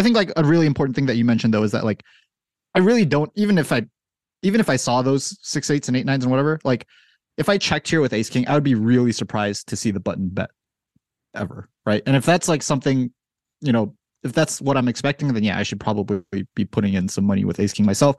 think 0.01 0.16
like 0.16 0.32
a 0.36 0.44
really 0.44 0.66
important 0.66 0.96
thing 0.96 1.06
that 1.08 1.16
you 1.16 1.25
mentioned 1.25 1.54
though 1.54 1.63
is 1.63 1.72
that 1.72 1.86
like 1.86 2.04
I 2.75 2.80
really 2.80 3.06
don't 3.06 3.32
even 3.36 3.58
if 3.58 3.72
I 3.72 3.86
even 4.44 4.60
if 4.60 4.70
I 4.70 4.75
saw 4.75 5.01
those 5.01 5.38
six 5.42 5.70
eights 5.70 5.88
and 5.88 5.98
eight 5.98 6.06
nines 6.06 6.24
and 6.24 6.32
whatever, 6.32 6.60
like 6.63 6.86
if 7.38 7.50
I 7.50 7.58
checked 7.58 7.88
here 7.88 8.01
with 8.01 8.13
ace 8.13 8.30
king, 8.30 8.48
I 8.48 8.54
would 8.54 8.63
be 8.63 8.75
really 8.75 9.12
surprised 9.12 9.68
to 9.70 9.75
see 9.75 9.92
the 9.92 10.00
button 10.00 10.30
bet 10.30 10.50
ever. 11.36 11.70
Right. 11.86 12.04
And 12.06 12.16
if 12.16 12.25
that's 12.25 12.48
like 12.48 12.63
something, 12.63 13.12
you 13.62 13.72
know, 13.72 13.96
if 14.24 14.34
that's 14.34 14.60
what 14.60 14.77
I'm 14.77 14.88
expecting, 14.88 15.34
then 15.34 15.44
yeah, 15.44 15.58
I 15.58 15.63
should 15.63 15.80
probably 15.80 16.22
be 16.56 16.66
putting 16.66 16.94
in 16.94 17.08
some 17.08 17.24
money 17.24 17.46
with 17.46 17.60
Ace 17.60 17.74
King 17.74 17.86
myself. 17.86 18.18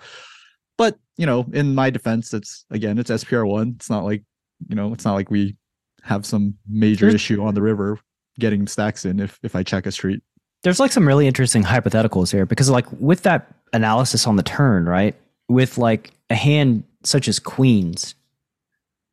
But 0.76 0.97
you 1.16 1.26
know, 1.26 1.44
in 1.52 1.75
my 1.75 1.90
defense, 1.90 2.32
it's 2.32 2.64
again, 2.70 2.99
it's 2.99 3.11
SPR 3.11 3.47
one. 3.47 3.75
It's 3.76 3.90
not 3.90 4.04
like 4.04 4.23
you 4.68 4.76
know, 4.76 4.92
it's 4.92 5.04
not 5.04 5.14
like 5.14 5.30
we 5.30 5.56
have 6.02 6.25
some 6.25 6.54
major 6.68 7.08
issue 7.08 7.42
on 7.42 7.54
the 7.54 7.62
river 7.62 7.99
getting 8.38 8.66
stacks 8.66 9.04
in 9.04 9.20
if 9.20 9.38
if 9.42 9.56
I 9.56 9.62
check 9.62 9.87
a 9.87 9.92
street. 9.92 10.23
There's 10.62 10.81
like 10.81 10.93
some 10.93 11.07
really 11.07 11.27
interesting 11.27 11.62
hypotheticals 11.62 12.33
here 12.33 12.47
because 12.47 12.69
like 12.69 12.87
with 12.93 13.23
that 13.23 13.55
analysis 13.73 14.27
on 14.27 14.37
the 14.37 14.43
turn, 14.43 14.87
right? 14.87 15.15
With 15.49 15.79
like 15.79 16.11
a 16.31 16.35
hand 16.35 16.85
such 17.05 17.29
as 17.29 17.38
queens 17.38 18.15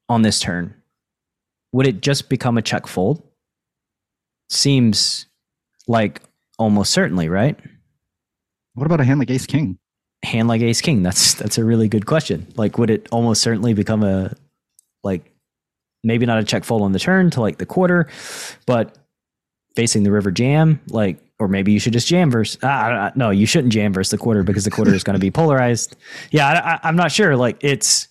on 0.09 0.21
this 0.21 0.39
turn, 0.39 0.73
would 1.71 1.87
it 1.87 2.01
just 2.01 2.29
become 2.29 2.57
a 2.57 2.61
check 2.61 2.87
fold? 2.87 3.21
Seems 4.49 5.27
like 5.87 6.21
almost 6.57 6.91
certainly, 6.91 7.29
right? 7.29 7.57
What 8.73 8.85
about 8.85 9.01
a 9.01 9.03
hand 9.03 9.19
like 9.19 9.29
Ace 9.31 9.45
King? 9.45 9.77
Hand 10.23 10.47
like 10.47 10.61
ace 10.61 10.81
king. 10.81 11.03
That's 11.03 11.35
that's 11.35 11.59
a 11.59 11.63
really 11.63 11.87
good 11.87 12.07
question. 12.07 12.47
Like 12.55 12.79
would 12.79 12.89
it 12.89 13.07
almost 13.11 13.43
certainly 13.43 13.75
become 13.75 14.01
a 14.01 14.33
like 15.03 15.31
maybe 16.03 16.25
not 16.25 16.39
a 16.39 16.43
check 16.43 16.63
fold 16.63 16.81
on 16.81 16.93
the 16.93 16.99
turn 16.99 17.29
to 17.31 17.41
like 17.41 17.59
the 17.59 17.65
quarter, 17.65 18.07
but 18.65 18.97
facing 19.75 20.03
the 20.03 20.11
river 20.11 20.31
jam, 20.31 20.79
like 20.87 21.19
or 21.39 21.47
maybe 21.47 21.71
you 21.71 21.79
should 21.79 21.93
just 21.93 22.07
jam 22.07 22.31
versus. 22.31 22.57
Ah, 22.63 22.67
I- 22.85 23.07
I- 23.07 23.11
no, 23.15 23.29
you 23.29 23.45
shouldn't 23.45 23.73
jam 23.73 23.93
versus 23.93 24.11
the 24.11 24.17
quarter 24.17 24.43
because 24.43 24.63
the 24.63 24.71
quarter 24.71 24.93
is 24.93 25.03
going 25.03 25.15
to 25.15 25.19
be 25.19 25.31
polarized. 25.41 25.95
Yeah, 26.31 26.47
I, 26.47 26.73
I, 26.73 26.79
I'm 26.83 26.95
not 26.95 27.11
sure. 27.11 27.35
Like 27.35 27.57
it's 27.61 28.07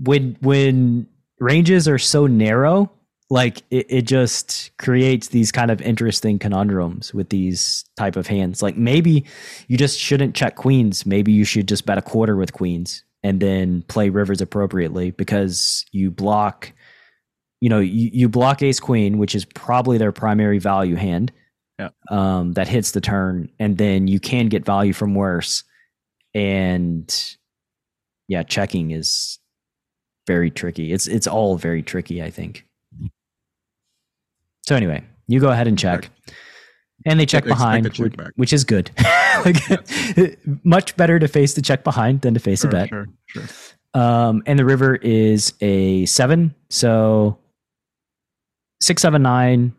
when 0.00 0.36
when 0.40 1.06
ranges 1.40 1.88
are 1.88 1.98
so 1.98 2.26
narrow, 2.26 2.90
like 3.30 3.62
it, 3.70 3.86
it 3.88 4.02
just 4.02 4.70
creates 4.78 5.28
these 5.28 5.50
kind 5.50 5.70
of 5.70 5.80
interesting 5.82 6.38
conundrums 6.38 7.12
with 7.14 7.30
these 7.30 7.84
type 7.96 8.16
of 8.16 8.26
hands. 8.26 8.62
Like 8.62 8.76
maybe 8.76 9.24
you 9.68 9.76
just 9.76 9.98
shouldn't 9.98 10.34
check 10.34 10.56
queens. 10.56 11.06
Maybe 11.06 11.32
you 11.32 11.44
should 11.44 11.66
just 11.68 11.86
bet 11.86 11.98
a 11.98 12.02
quarter 12.02 12.36
with 12.36 12.52
queens 12.52 13.04
and 13.22 13.40
then 13.40 13.82
play 13.88 14.08
rivers 14.10 14.40
appropriately 14.40 15.10
because 15.10 15.84
you 15.90 16.10
block 16.10 16.72
you 17.62 17.70
know 17.70 17.80
you, 17.80 18.10
you 18.12 18.28
block 18.28 18.62
ace 18.62 18.78
queen 18.78 19.16
which 19.16 19.34
is 19.34 19.46
probably 19.46 19.96
their 19.96 20.12
primary 20.12 20.58
value 20.58 20.94
hand 20.94 21.32
Yeah. 21.78 21.90
um, 22.10 22.54
that 22.54 22.68
hits 22.68 22.92
the 22.92 23.00
turn 23.02 23.50
and 23.58 23.76
then 23.76 24.08
you 24.08 24.18
can 24.18 24.48
get 24.48 24.64
value 24.64 24.92
from 24.92 25.14
worse. 25.14 25.62
And 26.34 27.36
yeah 28.28 28.42
checking 28.42 28.90
is 28.90 29.38
very 30.26 30.50
tricky. 30.50 30.92
It's 30.92 31.06
it's 31.06 31.26
all 31.26 31.56
very 31.56 31.82
tricky 31.82 32.22
i 32.22 32.30
think. 32.30 32.66
So 34.66 34.74
anyway 34.74 35.04
you 35.28 35.40
go 35.40 35.50
ahead 35.50 35.66
and 35.68 35.78
check. 35.78 36.10
And 37.04 37.20
they 37.20 37.26
check 37.26 37.44
Expect 37.44 37.58
behind 37.58 37.94
check 37.94 37.98
which, 37.98 38.14
which 38.36 38.52
is 38.52 38.64
good. 38.64 38.90
Like, 39.44 39.56
much 40.64 40.96
better 40.96 41.18
to 41.18 41.28
face 41.28 41.52
the 41.54 41.60
check 41.62 41.84
behind 41.84 42.22
than 42.22 42.32
to 42.32 42.40
face 42.40 42.64
a 42.64 42.68
bet. 42.68 42.88
sure, 42.88 43.06
sure. 43.26 43.42
um, 43.92 44.42
and 44.46 44.58
the 44.58 44.64
river 44.64 44.94
is 44.96 45.52
a 45.60 46.06
seven. 46.06 46.54
So 46.70 47.38
six, 48.80 49.02
seven, 49.02 49.22
nine, 49.22 49.74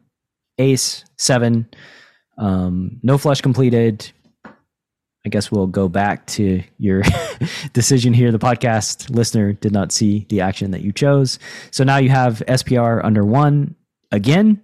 ace, 0.58 1.06
seven. 1.18 1.68
Um, 2.38 3.00
no 3.04 3.18
flush 3.18 3.42
completed. 3.42 4.12
I 5.26 5.30
guess 5.30 5.52
we'll 5.52 5.68
go 5.68 5.90
back 5.90 6.26
to 6.28 6.64
your 6.78 7.04
decision 7.74 8.14
here. 8.14 8.32
The 8.32 8.40
podcast 8.40 9.10
listener 9.10 9.54
did 9.54 9.74
not 9.74 9.92
see 9.92 10.26
the 10.30 10.40
action 10.42 10.72
that 10.72 10.82
you 10.82 10.94
chose. 10.94 11.38
So 11.72 11.84
now 11.84 11.98
you 11.98 12.10
have 12.10 12.42
SPR 12.48 13.04
under 13.04 13.26
one 13.26 13.76
again 14.12 14.62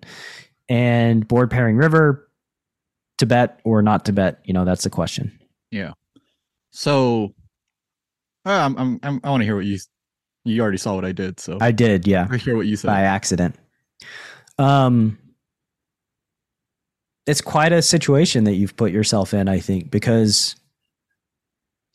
and 0.69 1.27
board 1.27 1.51
pairing 1.51 1.75
river 1.75 2.29
to 3.17 3.25
bet 3.25 3.59
or 3.65 3.81
not 3.81 4.05
to 4.05 4.13
bet. 4.13 4.39
You 4.45 4.53
know, 4.53 4.63
that's 4.63 4.83
the 4.83 4.89
question. 4.89 5.38
Yeah. 5.69 5.93
So, 6.71 7.33
uh, 8.45 8.51
I'm, 8.51 8.77
I'm, 8.77 9.00
I'm 9.03 9.21
I 9.23 9.29
want 9.29 9.41
to 9.41 9.45
hear 9.45 9.55
what 9.55 9.65
you. 9.65 9.79
You 10.45 10.62
already 10.62 10.77
saw 10.77 10.95
what 10.95 11.05
I 11.05 11.13
did, 11.13 11.39
so 11.39 11.57
I 11.62 11.71
did. 11.71 12.05
Yeah. 12.05 12.27
I 12.29 12.38
hear 12.38 12.57
what 12.57 12.65
you 12.65 12.75
said. 12.75 12.88
by 12.88 13.01
accident. 13.01 13.55
Um, 14.57 15.17
it's 17.25 17.42
quite 17.42 17.72
a 17.72 17.82
situation 17.82 18.44
that 18.46 18.53
you've 18.53 18.75
put 18.75 18.92
yourself 18.92 19.34
in, 19.34 19.48
I 19.48 19.60
think, 19.60 19.89
because 19.89 20.56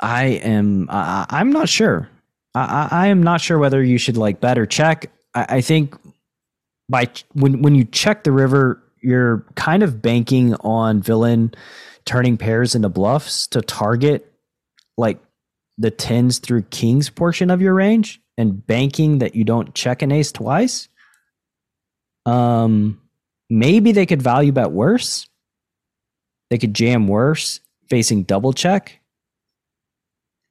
I 0.00 0.24
am 0.24 0.88
I, 0.90 1.26
I'm 1.28 1.50
not 1.50 1.68
sure. 1.68 2.08
I, 2.54 2.60
I 2.60 2.88
I 3.04 3.06
am 3.08 3.22
not 3.22 3.40
sure 3.40 3.58
whether 3.58 3.82
you 3.82 3.98
should 3.98 4.16
like 4.16 4.40
bet 4.40 4.58
or 4.58 4.66
check. 4.66 5.10
I, 5.34 5.46
I 5.56 5.60
think 5.60 5.96
by 6.88 7.06
ch- 7.06 7.24
when 7.32 7.62
when 7.62 7.74
you 7.74 7.84
check 7.84 8.24
the 8.24 8.32
river, 8.32 8.82
you're 9.02 9.44
kind 9.54 9.82
of 9.82 10.00
banking 10.00 10.54
on 10.56 11.02
villain 11.02 11.52
turning 12.04 12.36
pairs 12.38 12.74
into 12.74 12.88
bluffs 12.88 13.46
to 13.48 13.60
target 13.60 14.32
like 14.96 15.18
the 15.76 15.90
tens 15.90 16.38
through 16.38 16.62
kings 16.62 17.10
portion 17.10 17.50
of 17.50 17.60
your 17.60 17.74
range 17.74 18.20
and 18.38 18.66
banking 18.66 19.18
that 19.18 19.34
you 19.34 19.44
don't 19.44 19.74
check 19.74 20.00
an 20.00 20.10
ace 20.10 20.32
twice. 20.32 20.88
Um, 22.24 23.00
maybe 23.50 23.92
they 23.92 24.06
could 24.06 24.22
value 24.22 24.52
bet 24.52 24.70
worse. 24.70 25.28
They 26.50 26.58
could 26.58 26.74
jam 26.74 27.08
worse 27.08 27.60
facing 27.88 28.24
double 28.24 28.52
check. 28.52 29.00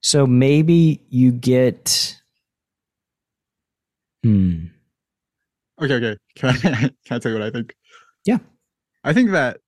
So 0.00 0.26
maybe 0.26 1.00
you 1.08 1.32
get. 1.32 2.16
Hmm. 4.22 4.66
Okay, 5.80 5.94
okay. 5.94 6.16
Can 6.36 6.50
I, 6.50 6.56
can 6.56 6.92
I 7.10 7.18
tell 7.18 7.32
you 7.32 7.38
what 7.38 7.46
I 7.46 7.50
think? 7.50 7.74
Yeah. 8.24 8.38
I 9.04 9.12
think 9.12 9.30
that 9.30 9.58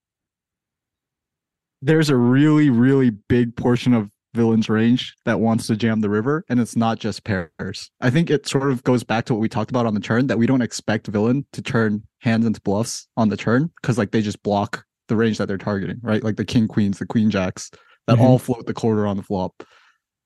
there's 1.82 2.10
a 2.10 2.16
really, 2.16 2.70
really 2.70 3.10
big 3.10 3.56
portion 3.56 3.94
of 3.94 4.10
villain's 4.34 4.68
range 4.68 5.14
that 5.24 5.40
wants 5.40 5.66
to 5.66 5.76
jam 5.76 6.00
the 6.00 6.10
river, 6.10 6.44
and 6.48 6.60
it's 6.60 6.76
not 6.76 6.98
just 6.98 7.24
pairs. 7.24 7.90
I 8.00 8.10
think 8.10 8.30
it 8.30 8.46
sort 8.46 8.70
of 8.70 8.82
goes 8.84 9.02
back 9.02 9.24
to 9.26 9.34
what 9.34 9.40
we 9.40 9.48
talked 9.48 9.70
about 9.70 9.86
on 9.86 9.94
the 9.94 10.00
turn 10.00 10.26
that 10.28 10.38
we 10.38 10.46
don't 10.46 10.62
expect 10.62 11.06
villain 11.08 11.44
to 11.52 11.62
turn 11.62 12.02
hands 12.20 12.46
into 12.46 12.60
bluffs 12.60 13.08
on 13.16 13.28
the 13.28 13.36
turn 13.36 13.70
because 13.80 13.98
like 13.98 14.10
they 14.12 14.22
just 14.22 14.42
block 14.42 14.84
the 15.08 15.16
range 15.16 15.38
that 15.38 15.48
they're 15.48 15.58
targeting, 15.58 15.98
right? 16.02 16.22
Like 16.22 16.36
the 16.36 16.44
king 16.44 16.68
queens, 16.68 16.98
the 16.98 17.06
queen 17.06 17.30
jacks 17.30 17.70
that 18.06 18.18
Mhm. 18.18 18.20
all 18.22 18.38
float 18.38 18.66
the 18.66 18.74
quarter 18.74 19.06
on 19.06 19.16
the 19.16 19.22
flop. 19.22 19.62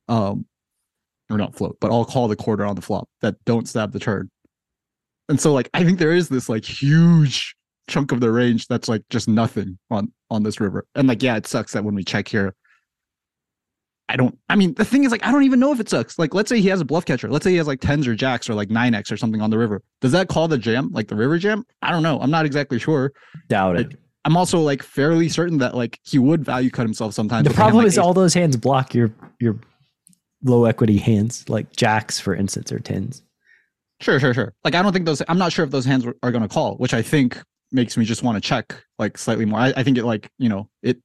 Um 0.09 0.47
or 1.31 1.39
not 1.39 1.57
float, 1.57 1.79
but 1.81 1.91
all 1.91 2.05
call 2.05 2.29
the 2.29 2.37
quarter 2.37 2.67
on 2.67 2.77
the 2.77 2.83
flop 2.83 3.09
that 3.23 3.37
don't 3.47 3.67
stab 3.67 3.93
the 3.93 3.99
turn. 3.99 4.31
And 5.31 5.41
so 5.41 5.55
like 5.55 5.71
I 5.73 5.83
think 5.85 5.99
there 5.99 6.13
is 6.13 6.29
this 6.29 6.51
like 6.51 6.67
huge 6.67 7.57
chunk 7.89 8.13
of 8.13 8.21
the 8.21 8.31
range 8.31 8.67
that's 8.67 8.89
like 8.89 9.03
just 9.09 9.27
nothing 9.29 9.79
on 9.91 10.13
on 10.31 10.43
this 10.43 10.61
river. 10.61 10.85
And 10.95 11.09
like 11.09 11.23
yeah, 11.23 11.37
it 11.37 11.47
sucks 11.47 11.73
that 11.73 11.85
when 11.85 11.95
we 11.95 12.05
check 12.05 12.29
here 12.29 12.55
I 14.09 14.17
don't 14.17 14.39
I 14.49 14.57
mean 14.57 14.75
the 14.75 14.85
thing 14.85 15.05
is 15.05 15.13
like 15.13 15.25
I 15.27 15.33
don't 15.33 15.45
even 15.45 15.61
know 15.61 15.73
if 15.73 15.81
it 15.81 15.89
sucks. 15.89 16.19
Like 16.19 16.35
let's 16.35 16.49
say 16.49 16.61
he 16.61 16.69
has 16.69 16.81
a 16.81 16.85
bluff 16.85 17.05
catcher. 17.07 17.29
Let's 17.29 17.45
say 17.45 17.53
he 17.53 17.57
has 17.57 17.67
like 17.67 17.81
10s 17.81 18.07
or 18.07 18.15
jacks 18.15 18.51
or 18.51 18.55
like 18.55 18.69
9x 18.69 19.11
or 19.11 19.17
something 19.17 19.41
on 19.41 19.51
the 19.51 19.59
river. 19.59 19.83
Does 20.01 20.13
that 20.13 20.29
call 20.29 20.47
the 20.49 20.59
jam? 20.59 20.91
Like 20.93 21.09
the 21.09 21.17
river 21.17 21.39
jam? 21.39 21.65
I 21.81 21.91
don't 21.91 22.03
know. 22.03 22.21
I'm 22.21 22.31
not 22.31 22.45
exactly 22.45 22.79
sure. 22.79 23.13
Doubt 23.49 23.77
it. 23.77 23.89
Like, 23.89 23.99
I'm 24.27 24.37
also 24.37 24.61
like 24.61 24.83
fairly 24.83 25.29
certain 25.29 25.59
that 25.59 25.75
like 25.75 25.99
he 26.03 26.19
would 26.19 26.45
value 26.45 26.71
cut 26.71 26.83
himself 26.83 27.15
sometimes. 27.15 27.45
the 27.45 27.51
a 27.51 27.53
hand 27.53 27.57
problem 27.57 27.85
like 27.85 27.89
is 27.89 27.99
ace- 27.99 28.03
all 28.03 28.15
those 28.15 28.35
hands 28.35 28.57
block 28.57 28.95
your 28.95 29.13
your 29.39 29.59
low 30.43 30.65
equity 30.65 30.99
hands, 30.99 31.49
like 31.49 31.75
jacks, 31.75 32.21
for 32.21 32.35
instance, 32.35 32.71
or 32.71 32.79
tens. 32.79 33.23
Sure, 34.01 34.21
sure, 34.21 34.35
sure. 34.35 34.55
Like 34.65 34.75
I 34.75 34.83
don't 34.83 34.93
think 34.93 35.07
those. 35.07 35.23
I'm 35.29 35.39
not 35.39 35.53
sure 35.53 35.65
if 35.65 35.71
those 35.71 35.85
hands 35.85 36.07
are 36.07 36.31
going 36.31 36.43
to 36.43 36.49
call, 36.49 36.77
which 36.77 36.95
I 36.95 37.03
think 37.03 37.41
makes 37.73 37.97
me 37.97 38.05
just 38.05 38.23
want 38.23 38.37
to 38.37 38.41
check 38.41 38.83
like 38.99 39.19
slightly 39.19 39.45
more. 39.45 39.59
I, 39.59 39.73
I 39.77 39.83
think 39.83 39.99
it 39.99 40.05
like 40.05 40.31
you 40.39 40.49
know 40.49 40.69
it. 40.83 40.99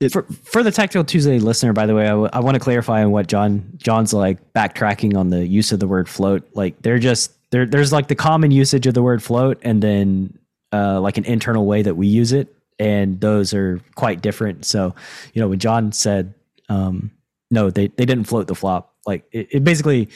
It- 0.00 0.12
For 0.12 0.22
for 0.44 0.62
the 0.62 0.70
Tactical 0.70 1.04
Tuesday 1.04 1.38
listener, 1.38 1.72
by 1.72 1.86
the 1.86 1.94
way, 1.94 2.06
I 2.08 2.40
want 2.40 2.54
to 2.54 2.60
clarify 2.60 3.02
on 3.04 3.10
what 3.10 3.26
John 3.28 3.64
John's 3.76 4.12
like 4.12 4.52
backtracking 4.52 5.16
on 5.16 5.30
the 5.30 5.46
use 5.46 5.72
of 5.72 5.80
the 5.80 5.86
word 5.88 6.08
float. 6.08 6.48
Like 6.54 6.80
they're 6.82 6.98
just 6.98 7.32
there. 7.50 7.64
There's 7.66 7.92
like 7.92 8.08
the 8.08 8.14
common 8.14 8.50
usage 8.50 8.86
of 8.86 8.94
the 8.94 9.02
word 9.02 9.22
float, 9.22 9.58
and 9.62 9.82
then 9.82 10.38
uh, 10.72 11.00
like 11.00 11.16
an 11.16 11.24
internal 11.24 11.64
way 11.66 11.82
that 11.82 11.94
we 11.96 12.06
use 12.08 12.32
it, 12.32 12.54
and 12.78 13.20
those 13.20 13.54
are 13.54 13.80
quite 13.94 14.20
different. 14.20 14.64
So, 14.64 14.94
you 15.32 15.40
know, 15.40 15.48
when 15.48 15.60
John 15.60 15.92
said, 15.92 16.34
um, 16.68 17.12
"No, 17.50 17.70
they 17.70 17.86
they 17.86 18.04
didn't 18.04 18.24
float 18.24 18.48
the 18.48 18.54
flop," 18.56 18.92
like 19.06 19.24
it, 19.30 19.48
it 19.52 19.64
basically 19.64 20.08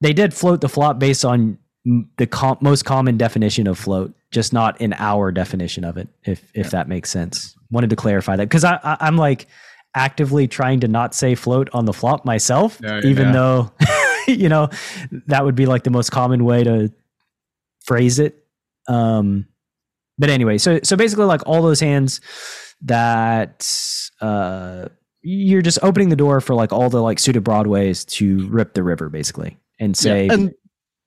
they 0.00 0.12
did 0.12 0.32
float 0.32 0.60
the 0.60 0.68
flop 0.68 0.98
based 1.00 1.24
on 1.24 1.58
the 2.16 2.26
com- 2.26 2.58
most 2.60 2.84
common 2.84 3.16
definition 3.18 3.66
of 3.66 3.76
float, 3.78 4.14
just 4.30 4.52
not 4.52 4.80
in 4.80 4.94
our 4.94 5.32
definition 5.32 5.82
of 5.84 5.96
it. 5.98 6.08
If 6.24 6.48
if 6.54 6.70
that 6.70 6.88
makes 6.88 7.10
sense. 7.10 7.56
Wanted 7.74 7.90
to 7.90 7.96
clarify 7.96 8.36
that 8.36 8.44
because 8.44 8.62
I, 8.64 8.78
I 8.82 8.96
I'm 9.00 9.16
like 9.16 9.46
actively 9.94 10.46
trying 10.48 10.80
to 10.80 10.88
not 10.88 11.14
say 11.14 11.34
float 11.34 11.68
on 11.72 11.86
the 11.86 11.92
flop 11.92 12.24
myself, 12.24 12.78
yeah, 12.82 13.00
even 13.04 13.26
yeah. 13.26 13.32
though 13.32 13.72
you 14.28 14.48
know 14.48 14.68
that 15.26 15.44
would 15.44 15.56
be 15.56 15.66
like 15.66 15.82
the 15.82 15.90
most 15.90 16.10
common 16.10 16.44
way 16.44 16.62
to 16.62 16.92
phrase 17.84 18.18
it. 18.20 18.44
Um, 18.86 19.46
but 20.18 20.30
anyway, 20.30 20.58
so 20.58 20.78
so 20.84 20.96
basically, 20.96 21.24
like 21.24 21.42
all 21.46 21.62
those 21.62 21.80
hands 21.80 22.20
that 22.82 23.68
uh, 24.20 24.88
you're 25.22 25.62
just 25.62 25.78
opening 25.82 26.10
the 26.10 26.16
door 26.16 26.40
for 26.40 26.54
like 26.54 26.72
all 26.72 26.90
the 26.90 27.02
like 27.02 27.18
suited 27.18 27.42
broadways 27.42 28.04
to 28.04 28.46
rip 28.48 28.74
the 28.74 28.82
river, 28.82 29.08
basically, 29.08 29.58
and 29.80 29.96
say, 29.96 30.26
yeah. 30.26 30.34
and 30.34 30.54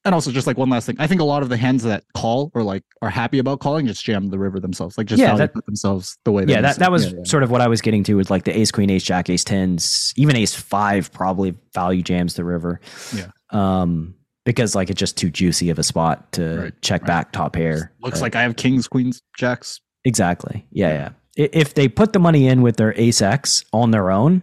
and 0.07 0.15
also 0.15 0.31
just 0.31 0.47
like 0.47 0.57
one 0.57 0.69
last 0.69 0.85
thing. 0.87 0.95
I 0.99 1.05
think 1.07 1.21
a 1.21 1.23
lot 1.23 1.43
of 1.43 1.49
the 1.49 1.57
hands 1.57 1.83
that 1.83 2.03
call 2.15 2.51
or 2.55 2.63
like 2.63 2.83
are 3.01 3.09
happy 3.09 3.37
about 3.39 3.59
calling 3.59 3.85
just 3.85 4.03
jam 4.03 4.29
the 4.29 4.39
river 4.39 4.59
themselves. 4.59 4.97
Like 4.97 5.05
just 5.07 5.21
Yeah, 5.21 5.35
that- 5.35 5.53
put 5.53 5.65
themselves 5.65 6.17
the 6.25 6.31
way. 6.31 6.45
they 6.45 6.53
yeah, 6.53 6.61
that, 6.61 6.79
that 6.79 6.91
was 6.91 7.05
Yeah, 7.05 7.17
yeah. 7.19 7.23
sort 7.25 7.43
of 7.43 7.51
what 7.51 7.61
I 7.61 7.67
was 7.67 7.81
getting 7.81 8.03
to 8.05 8.15
with 8.15 8.29
like 8.31 8.45
the 8.45 8.57
ace 8.57 8.71
queen, 8.71 8.89
ace 8.89 9.03
jack, 9.03 9.29
ace 9.29 9.43
tens, 9.43 10.13
even 10.17 10.35
ace 10.35 10.55
five 10.55 11.11
probably 11.13 11.55
value 11.73 12.01
jams 12.01 12.33
the 12.33 12.43
river. 12.43 12.79
Yeah. 13.15 13.27
Um, 13.51 14.15
because 14.45 14.73
like 14.75 14.89
it's 14.89 14.99
just 14.99 15.17
too 15.17 15.29
juicy 15.29 15.69
of 15.69 15.77
a 15.77 15.83
spot 15.83 16.31
to 16.33 16.57
Right, 16.61 16.81
check 16.81 17.01
right. 17.01 17.07
back 17.07 17.31
top 17.33 17.53
pair. 17.53 17.91
Looks 18.01 18.19
But- 18.19 18.21
like 18.23 18.35
I 18.35 18.41
have 18.43 18.55
kings, 18.55 18.87
queens, 18.87 19.21
jacks. 19.37 19.79
exactly. 20.05 20.65
Yeah, 20.71 21.11
yeah. 21.37 21.49
If 21.51 21.73
they 21.75 21.87
put 21.87 22.13
the 22.13 22.19
money 22.19 22.47
in 22.47 22.61
with 22.63 22.77
their 22.77 22.93
ace 22.99 23.21
X 23.21 23.63
on 23.71 23.91
their 23.91 24.09
own, 24.09 24.41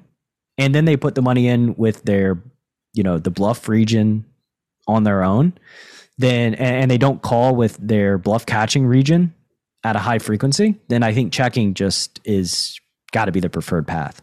and 0.58 0.72
then 0.74 0.84
they 0.84 0.96
put 0.96 1.16
the 1.16 1.22
money 1.22 1.48
in 1.48 1.74
with 1.74 2.04
their, 2.04 2.40
you 2.92 3.02
know, 3.02 3.18
the 3.18 3.30
bluff 3.32 3.68
region 3.68 4.24
on 4.86 5.04
their 5.04 5.22
own, 5.22 5.52
then 6.18 6.54
and 6.54 6.90
they 6.90 6.98
don't 6.98 7.22
call 7.22 7.56
with 7.56 7.76
their 7.76 8.18
bluff 8.18 8.46
catching 8.46 8.86
region 8.86 9.34
at 9.84 9.96
a 9.96 9.98
high 9.98 10.18
frequency, 10.18 10.80
then 10.88 11.02
I 11.02 11.12
think 11.12 11.32
checking 11.32 11.74
just 11.74 12.20
is 12.24 12.78
got 13.12 13.26
to 13.26 13.32
be 13.32 13.40
the 13.40 13.50
preferred 13.50 13.86
path. 13.86 14.20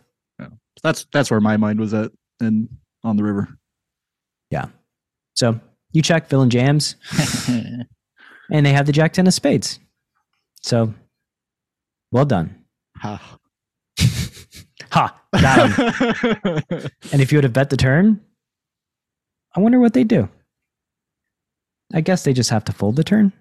That's 0.83 1.05
that's 1.13 1.29
where 1.29 1.39
my 1.39 1.57
mind 1.57 1.79
was 1.79 1.93
at 1.93 2.11
and 2.39 2.67
on 3.03 3.17
the 3.17 3.23
river. 3.23 3.47
Yeah. 4.49 4.65
So 5.35 5.59
you 5.91 6.01
check 6.01 6.27
villain 6.27 6.49
jams, 6.49 6.95
and 7.47 8.65
they 8.65 8.73
have 8.73 8.85
the 8.85 8.91
jack 8.91 9.13
ten 9.13 9.27
of 9.27 9.33
spades. 9.33 9.79
So 10.61 10.93
well 12.11 12.25
done. 12.25 12.65
Ha. 12.97 13.37
Ha! 14.91 15.21
Got 15.31 15.71
him. 15.71 16.61
and 17.13 17.21
if 17.21 17.31
you 17.31 17.37
would 17.37 17.45
have 17.45 17.53
bet 17.53 17.69
the 17.69 17.77
turn, 17.77 18.19
I 19.55 19.61
wonder 19.61 19.79
what 19.79 19.93
they 19.93 20.03
do. 20.03 20.27
I 21.93 22.01
guess 22.01 22.23
they 22.23 22.33
just 22.33 22.49
have 22.49 22.63
to 22.65 22.71
fold 22.73 22.95
the 22.95 23.03
turn. 23.03 23.33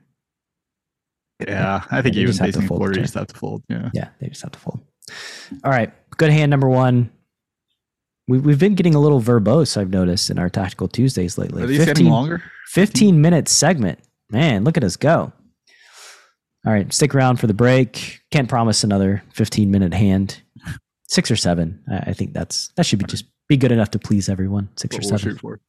yeah, 1.47 1.83
I 1.91 2.03
think 2.03 2.15
Yeah, 2.15 2.21
you 2.21 2.23
even 2.29 2.33
just 2.33 2.41
have 2.41 2.49
to 2.53 2.59
facing 2.61 2.69
quarter, 2.69 2.95
you 2.99 3.03
just 3.03 3.15
have 3.15 3.27
to 3.29 3.35
fold. 3.37 3.63
Yeah. 3.69 3.91
Yeah, 3.95 4.09
they 4.21 4.29
just 4.29 4.43
have 4.43 4.53
to 4.53 4.59
fold. 4.59 4.81
All 5.65 5.71
right, 5.71 5.93
good 6.17 6.31
hand 6.31 6.51
number 6.51 6.69
one. 6.69 7.11
We, 8.29 8.39
we've 8.39 8.59
been 8.59 8.75
getting 8.75 8.95
a 8.95 9.01
little 9.01 9.21
verbose, 9.21 9.77
I've 9.77 9.91
noticed, 9.91 10.31
in 10.31 10.39
our 10.39 10.49
Tactical 10.49 10.87
Tuesdays 10.89 11.37
lately. 11.39 11.63
Are 11.63 11.67
these 11.67 11.85
getting 11.85 12.07
longer? 12.09 12.43
15 12.69 13.21
minute 13.21 13.49
segment. 13.49 13.99
Man, 14.31 14.63
look 14.65 14.77
at 14.77 14.85
us 14.85 14.97
go. 14.97 15.33
All 16.67 16.73
right, 16.73 16.93
stick 16.93 17.15
around 17.15 17.39
for 17.41 17.47
the 17.47 17.55
break. 17.55 18.21
Can't 18.31 18.49
promise 18.49 18.85
another 18.85 19.23
15 19.35 19.71
minute 19.71 19.95
hand. 19.95 20.43
Six 21.09 21.31
or 21.31 21.37
seven. 21.37 21.83
I, 21.91 22.11
I 22.11 22.13
think 22.13 22.35
that's 22.35 22.69
that 22.77 22.85
should 22.87 23.01
be 23.01 23.07
just 23.07 23.25
be 23.49 23.57
good 23.57 23.73
enough 23.73 23.91
to 23.93 23.99
please 23.99 24.29
everyone. 24.29 24.69
Six 24.77 24.95
What 24.95 25.05
or 25.05 25.09
we'll 25.09 25.19
seven. 25.19 25.39
for. 25.39 25.61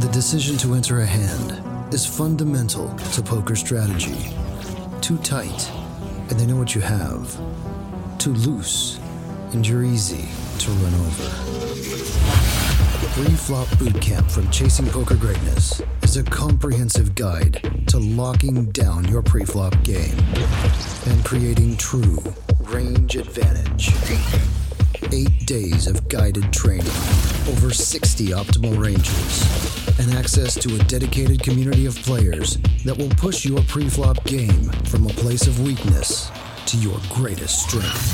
The 0.00 0.10
decision 0.12 0.58
to 0.58 0.74
enter 0.74 1.00
a 1.00 1.06
hand 1.06 1.62
is 1.92 2.04
fundamental 2.04 2.94
to 3.14 3.22
poker 3.22 3.56
strategy. 3.56 4.30
Too 5.00 5.16
tight, 5.18 5.70
and 6.28 6.38
they 6.38 6.44
know 6.44 6.56
what 6.56 6.74
you 6.74 6.82
have. 6.82 7.34
Too 8.18 8.34
loose, 8.34 9.00
and 9.52 9.66
you're 9.66 9.84
easy 9.84 10.28
to 10.58 10.70
run 10.70 10.94
over. 10.94 11.30
Pre-flop 13.14 13.68
bootcamp 13.78 14.30
from 14.30 14.50
Chasing 14.50 14.86
Poker 14.88 15.16
Greatness 15.16 15.80
is 16.02 16.18
a 16.18 16.22
comprehensive 16.22 17.14
guide 17.14 17.86
to 17.86 17.98
locking 17.98 18.66
down 18.72 19.08
your 19.08 19.22
pre-flop 19.22 19.82
game 19.82 20.18
and 21.06 21.24
creating 21.24 21.78
true 21.78 22.22
range 22.64 23.16
advantage. 23.16 23.92
Eight 25.10 25.46
days 25.46 25.86
of 25.86 26.06
guided 26.10 26.52
training, 26.52 26.84
over 27.48 27.70
60 27.70 28.26
optimal 28.28 28.76
ranges, 28.82 29.98
and 29.98 30.12
access 30.18 30.54
to 30.54 30.74
a 30.74 30.78
dedicated 30.84 31.42
community 31.42 31.86
of 31.86 31.96
players 31.96 32.56
that 32.84 32.96
will 32.96 33.08
push 33.10 33.44
your 33.44 33.60
pre-flop 33.62 34.22
game 34.24 34.70
from 34.84 35.06
a 35.06 35.10
place 35.10 35.46
of 35.46 35.60
weakness 35.60 36.30
to 36.66 36.76
your 36.78 36.98
greatest 37.08 37.68
strength. 37.68 38.12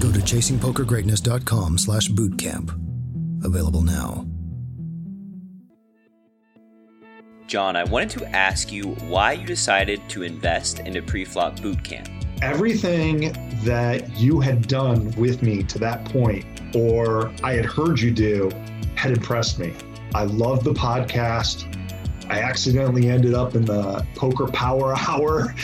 Go 0.00 0.12
to 0.12 0.18
chasingpokergreatness.com 0.18 1.78
slash 1.78 2.08
bootcamp. 2.08 2.74
Available 3.44 3.82
now. 3.82 4.26
John, 7.46 7.76
I 7.76 7.84
wanted 7.84 8.10
to 8.10 8.28
ask 8.36 8.70
you 8.70 8.88
why 9.08 9.32
you 9.32 9.46
decided 9.46 10.06
to 10.10 10.22
invest 10.22 10.80
in 10.80 10.96
a 10.96 11.02
pre-flop 11.02 11.56
bootcamp. 11.56 12.27
Everything 12.42 13.32
that 13.64 14.16
you 14.16 14.40
had 14.40 14.68
done 14.68 15.10
with 15.12 15.42
me 15.42 15.62
to 15.64 15.78
that 15.78 16.04
point, 16.04 16.44
or 16.74 17.32
I 17.42 17.54
had 17.54 17.64
heard 17.64 18.00
you 18.00 18.10
do, 18.10 18.50
had 18.94 19.12
impressed 19.12 19.58
me. 19.58 19.74
I 20.14 20.24
loved 20.24 20.64
the 20.64 20.72
podcast. 20.72 21.74
I 22.30 22.40
accidentally 22.40 23.08
ended 23.08 23.34
up 23.34 23.54
in 23.54 23.64
the 23.64 24.04
poker 24.14 24.46
power 24.46 24.94
hour 25.08 25.54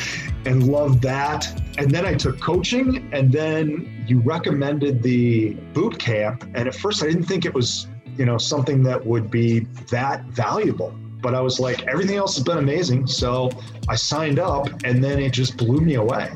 and 0.46 0.68
loved 0.68 1.02
that. 1.02 1.60
And 1.78 1.90
then 1.90 2.06
I 2.06 2.14
took 2.14 2.40
coaching, 2.40 3.08
and 3.12 3.32
then 3.32 4.04
you 4.06 4.20
recommended 4.20 5.02
the 5.02 5.54
boot 5.72 5.98
camp. 5.98 6.44
And 6.54 6.68
at 6.68 6.74
first, 6.74 7.02
I 7.02 7.06
didn't 7.06 7.24
think 7.24 7.44
it 7.44 7.54
was, 7.54 7.88
you 8.16 8.24
know, 8.24 8.38
something 8.38 8.82
that 8.84 9.04
would 9.04 9.30
be 9.30 9.60
that 9.90 10.24
valuable. 10.26 10.94
But 11.20 11.34
I 11.34 11.40
was 11.40 11.58
like, 11.58 11.86
everything 11.86 12.16
else 12.16 12.36
has 12.36 12.44
been 12.44 12.58
amazing. 12.58 13.06
So 13.06 13.50
I 13.88 13.96
signed 13.96 14.38
up, 14.38 14.68
and 14.84 15.02
then 15.02 15.18
it 15.18 15.32
just 15.32 15.56
blew 15.56 15.80
me 15.80 15.94
away. 15.94 16.30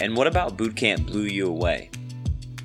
And 0.00 0.16
what 0.16 0.26
about 0.26 0.56
bootcamp 0.56 1.06
blew 1.06 1.22
you 1.22 1.48
away? 1.48 1.90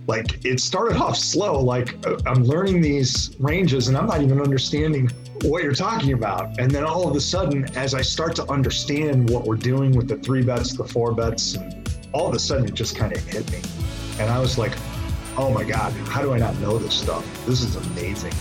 like 0.08 0.44
it 0.44 0.60
started 0.60 0.98
off 0.98 1.16
slow 1.16 1.60
like 1.60 1.96
uh, 2.08 2.18
i'm 2.26 2.44
learning 2.44 2.82
these 2.82 3.36
ranges 3.40 3.88
and 3.88 3.96
i'm 3.96 4.08
not 4.08 4.20
even 4.20 4.42
understanding 4.42 5.08
what 5.44 5.64
you're 5.64 5.74
talking 5.74 6.14
about. 6.14 6.60
And 6.60 6.70
then 6.70 6.84
all 6.84 7.08
of 7.08 7.16
a 7.16 7.22
sudden 7.22 7.66
as 7.76 7.94
i 7.94 8.02
start 8.02 8.36
to 8.36 8.48
understand 8.50 9.30
what 9.30 9.46
we're 9.46 9.56
doing 9.56 9.96
with 9.96 10.08
the 10.08 10.18
three 10.18 10.44
bets 10.44 10.74
the 10.74 10.84
four 10.84 11.14
bets 11.14 11.56
and 11.56 11.90
all 12.14 12.28
of 12.28 12.36
a 12.36 12.40
sudden 12.40 12.66
it 12.68 12.74
just 12.74 12.96
kind 12.96 13.16
of 13.16 13.24
hit 13.26 13.50
me. 13.52 13.62
And 14.20 14.30
i 14.30 14.40
was 14.40 14.58
like 14.58 14.74
oh 15.38 15.52
my 15.52 15.64
god 15.64 15.94
how 16.08 16.22
do 16.22 16.34
i 16.34 16.38
not 16.38 16.56
know 16.60 16.78
this 16.78 16.94
stuff? 16.94 17.26
This 17.46 17.62
is 17.62 17.76
amazing. 17.76 18.34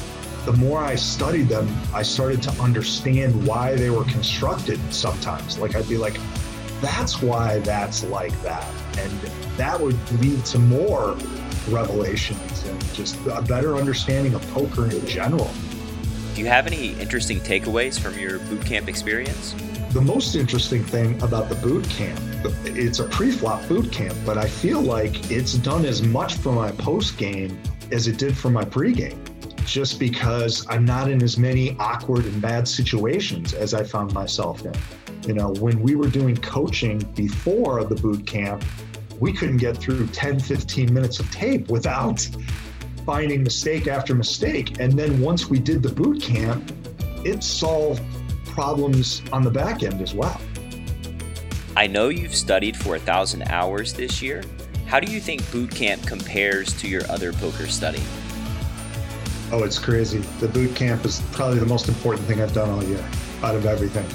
The 0.45 0.53
more 0.53 0.79
i 0.79 0.95
studied 0.95 1.49
them 1.49 1.69
i 1.95 2.03
started 2.03 2.43
to 2.43 2.51
understand 2.63 3.47
why 3.47 3.75
they 3.75 3.91
were 3.91 4.05
constructed 4.05 4.79
sometimes. 4.93 5.59
Like 5.59 5.75
i'd 5.75 5.89
be 5.89 5.97
like 5.97 6.19
that's 6.81 7.23
why 7.23 7.59
that's 7.61 8.05
like 8.05 8.39
that 8.43 8.67
and 8.99 9.11
that 9.57 9.79
would 9.79 9.97
lead 10.21 10.45
to 10.47 10.59
more 10.59 11.17
revelations 11.69 12.65
and 12.67 12.95
just 12.95 13.17
a 13.27 13.43
better 13.43 13.77
understanding 13.77 14.35
of 14.35 14.51
poker 14.53 14.91
in 14.91 15.07
general. 15.07 15.51
Do 16.35 16.41
you 16.41 16.47
have 16.47 16.67
any 16.67 16.93
interesting 17.01 17.41
takeaways 17.41 17.99
from 17.99 18.19
your 18.19 18.39
boot 18.41 18.65
camp 18.65 18.89
experience? 18.89 19.55
The 19.91 20.01
most 20.01 20.37
interesting 20.37 20.85
thing 20.85 21.21
about 21.23 21.49
the 21.49 21.57
boot 21.57 21.89
camp, 21.91 22.21
it's 22.65 23.01
a 23.01 23.05
pre-flop 23.05 23.67
boot 23.69 23.91
camp, 23.91 24.17
but 24.25 24.39
I 24.39 24.49
feel 24.49 24.81
like 24.81 25.31
it's 25.31 25.55
done 25.55 25.85
as 25.85 26.01
much 26.01 26.35
for 26.35 26.53
my 26.53 26.71
post 26.73 27.19
game 27.19 27.61
as 27.91 28.07
it 28.07 28.17
did 28.17 28.39
for 28.39 28.51
my 28.51 28.65
pre-game. 28.65 29.20
Just 29.71 30.01
because 30.01 30.67
I'm 30.69 30.85
not 30.85 31.09
in 31.09 31.23
as 31.23 31.39
many 31.39 31.77
awkward 31.79 32.25
and 32.25 32.43
bad 32.43 32.67
situations 32.67 33.55
as 33.55 33.73
I 33.73 33.85
found 33.85 34.13
myself 34.13 34.65
in. 34.65 34.75
You 35.29 35.35
know, 35.35 35.51
when 35.61 35.81
we 35.81 35.95
were 35.95 36.09
doing 36.09 36.37
coaching 36.37 36.99
before 37.15 37.85
the 37.85 37.95
boot 37.95 38.27
camp, 38.27 38.65
we 39.21 39.33
couldn't 39.33 39.59
get 39.59 39.77
through 39.77 40.09
10, 40.09 40.41
15 40.41 40.93
minutes 40.93 41.21
of 41.21 41.31
tape 41.31 41.69
without 41.69 42.29
finding 43.07 43.45
mistake 43.45 43.87
after 43.87 44.13
mistake. 44.13 44.81
And 44.81 44.95
then 44.95 45.21
once 45.21 45.49
we 45.49 45.61
did 45.61 45.85
the 45.85 45.93
boot 45.93 46.21
camp, 46.21 46.73
it 47.25 47.45
solved 47.45 48.03
problems 48.47 49.23
on 49.33 49.45
the 49.45 49.53
back 49.53 49.85
end 49.85 50.03
as 50.03 50.15
well. 50.15 50.41
I 51.77 51.87
know 51.87 52.09
you've 52.09 52.35
studied 52.35 52.77
for 52.77 52.97
a 52.97 52.99
thousand 52.99 53.43
hours 53.43 53.93
this 53.93 54.21
year. 54.21 54.43
How 54.87 54.99
do 54.99 55.13
you 55.13 55.21
think 55.21 55.49
boot 55.53 55.71
camp 55.71 56.05
compares 56.09 56.75
to 56.81 56.89
your 56.89 57.09
other 57.09 57.33
poker 57.33 57.69
study? 57.69 58.03
Oh, 59.53 59.65
it's 59.65 59.81
crazy. 59.81 60.19
The 60.39 60.47
boot 60.47 60.77
camp 60.77 61.05
is 61.05 61.21
probably 61.33 61.59
the 61.59 61.67
most 61.67 61.89
important 61.89 62.25
thing 62.27 62.41
I've 62.41 62.53
done 62.53 62.71
all 62.71 62.85
year 62.85 63.05
out 63.43 63.57
of 63.57 63.67
everything. 63.67 64.07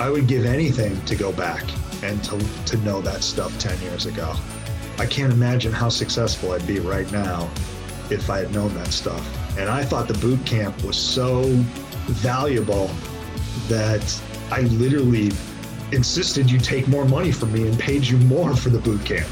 I 0.00 0.10
would 0.10 0.26
give 0.26 0.44
anything 0.44 1.00
to 1.04 1.14
go 1.14 1.30
back 1.32 1.62
and 2.02 2.22
to, 2.24 2.38
to 2.66 2.76
know 2.78 3.00
that 3.02 3.22
stuff 3.22 3.56
10 3.60 3.80
years 3.82 4.06
ago. 4.06 4.34
I 4.98 5.06
can't 5.06 5.32
imagine 5.32 5.72
how 5.72 5.90
successful 5.90 6.52
I'd 6.52 6.66
be 6.66 6.80
right 6.80 7.10
now 7.12 7.48
if 8.10 8.28
I 8.28 8.38
had 8.38 8.52
known 8.52 8.74
that 8.74 8.88
stuff. 8.88 9.24
And 9.56 9.68
I 9.68 9.84
thought 9.84 10.08
the 10.08 10.18
boot 10.18 10.44
camp 10.44 10.82
was 10.82 10.96
so 10.96 11.42
valuable 12.06 12.90
that 13.68 14.20
I 14.50 14.62
literally 14.62 15.30
insisted 15.92 16.50
you 16.50 16.58
take 16.58 16.88
more 16.88 17.04
money 17.04 17.30
from 17.30 17.52
me 17.52 17.68
and 17.68 17.78
paid 17.78 18.04
you 18.04 18.16
more 18.18 18.56
for 18.56 18.70
the 18.70 18.80
boot 18.80 19.04
camp 19.04 19.28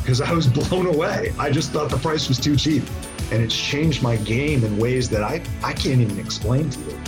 because 0.00 0.22
I 0.22 0.32
was 0.32 0.46
blown 0.68 0.86
away. 0.86 1.34
I 1.38 1.50
just 1.50 1.72
thought 1.72 1.90
the 1.90 1.98
price 1.98 2.28
was 2.28 2.38
too 2.38 2.56
cheap. 2.56 2.84
And 3.32 3.42
it's 3.42 3.56
changed 3.56 4.02
my 4.02 4.16
game 4.16 4.64
in 4.64 4.76
ways 4.78 5.08
that 5.10 5.22
I, 5.22 5.42
I 5.62 5.72
can't 5.72 6.00
even 6.00 6.18
explain 6.18 6.68
to 6.70 6.80
you. 6.80 6.98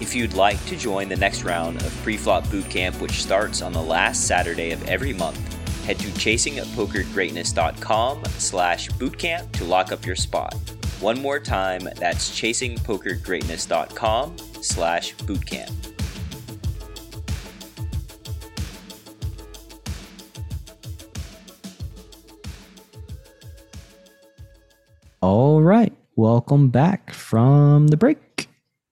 If 0.00 0.12
you'd 0.14 0.34
like 0.34 0.64
to 0.66 0.76
join 0.76 1.08
the 1.08 1.16
next 1.16 1.44
round 1.44 1.82
of 1.82 1.96
pre-flop 2.02 2.44
bootcamp, 2.46 3.00
which 3.00 3.22
starts 3.22 3.62
on 3.62 3.72
the 3.72 3.82
last 3.82 4.26
Saturday 4.26 4.72
of 4.72 4.86
every 4.88 5.12
month, 5.12 5.38
head 5.84 5.98
to 5.98 6.08
chasingpokergreatness.com 6.08 8.24
slash 8.38 8.88
bootcamp 8.90 9.50
to 9.52 9.64
lock 9.64 9.92
up 9.92 10.06
your 10.06 10.16
spot. 10.16 10.54
One 11.00 11.20
more 11.20 11.40
time, 11.40 11.82
that's 11.96 12.30
chasingpokergreatness.com 12.30 14.36
slash 14.62 15.14
bootcamp. 15.16 15.89
All 25.22 25.60
right. 25.60 25.92
Welcome 26.16 26.70
back 26.70 27.12
from 27.12 27.88
the 27.88 27.98
break. 27.98 28.48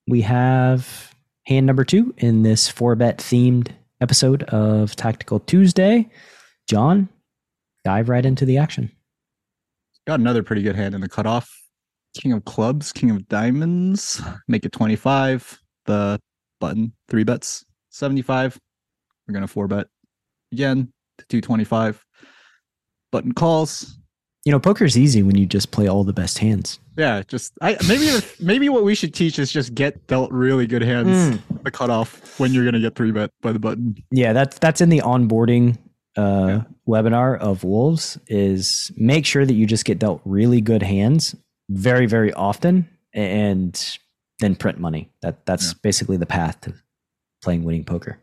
We 0.07 0.21
have 0.21 1.15
hand 1.47 1.65
number 1.65 1.87
two 1.87 2.13
in 2.19 2.43
this 2.43 2.69
four 2.69 2.95
bet 2.97 3.17
themed 3.17 3.69
episode 4.03 4.43
of 4.43 4.95
Tactical 4.95 5.41
Tuesday. 5.41 6.07
John, 6.69 7.09
dive 7.83 8.11
right 8.11 8.27
into 8.27 8.45
the 8.45 8.59
action. 8.59 8.93
Got 10.07 10.21
another 10.21 10.43
pretty 10.43 10.61
good 10.61 10.77
hand 10.77 10.95
in 10.95 11.01
the 11.01 11.09
cutoff. 11.09 11.51
King 12.21 12.33
of 12.33 12.45
clubs, 12.45 12.93
king 12.93 13.11
of 13.11 13.27
diamonds, 13.29 14.21
make 14.49 14.67
it 14.67 14.73
25. 14.73 15.59
The 15.87 16.21
button, 16.61 16.93
three 17.09 17.25
bets, 17.25 17.65
75. 17.89 18.59
We're 19.27 19.33
going 19.33 19.47
to 19.47 19.49
four 19.49 19.67
bet 19.67 19.87
again 20.53 20.93
to 21.17 21.25
225. 21.27 22.05
Button 23.13 23.33
calls. 23.33 23.98
You 24.49 24.53
know, 24.53 24.59
poker's 24.59 24.97
easy 24.97 25.23
when 25.23 25.37
you 25.37 25.45
just 25.45 25.73
play 25.73 25.89
all 25.89 26.05
the 26.05 26.15
best 26.15 26.39
hands. 26.39 26.81
Yeah, 26.97 27.23
just 27.29 27.53
I 27.61 27.77
maybe 27.87 28.09
maybe 28.41 28.71
what 28.71 28.83
we 28.83 28.95
should 28.95 29.13
teach 29.13 29.39
is 29.39 29.53
just 29.53 29.75
get 29.75 30.07
dealt 30.07 30.33
really 30.33 30.67
good 30.67 30.81
hands. 30.81 31.39
The 31.65 31.71
cutoff 31.71 32.41
when 32.41 32.55
you're 32.55 32.65
gonna 32.65 32.81
get 32.81 32.95
three 32.95 33.11
bet 33.13 33.31
by 33.43 33.53
the 33.53 33.59
button. 33.59 34.03
Yeah, 34.11 34.33
that's 34.33 34.59
that's 34.59 34.81
in 34.81 34.89
the 34.89 35.01
onboarding 35.01 35.77
uh, 36.17 36.61
webinar 36.89 37.39
of 37.39 37.63
Wolves. 37.63 38.19
Is 38.29 38.91
make 38.97 39.27
sure 39.27 39.45
that 39.45 39.53
you 39.53 39.67
just 39.67 39.85
get 39.85 39.99
dealt 39.99 40.23
really 40.25 40.63
good 40.63 40.83
hands 40.83 41.37
very 41.69 42.07
very 42.07 42.33
often, 42.33 42.89
and 43.13 43.99
then 44.39 44.57
print 44.57 44.79
money. 44.81 45.11
That 45.21 45.45
that's 45.45 45.73
Yeah. 45.73 45.79
basically 45.83 46.17
the 46.17 46.25
path 46.25 46.59
to 46.63 46.73
playing 47.43 47.65
winning 47.65 47.85
poker. 47.85 48.19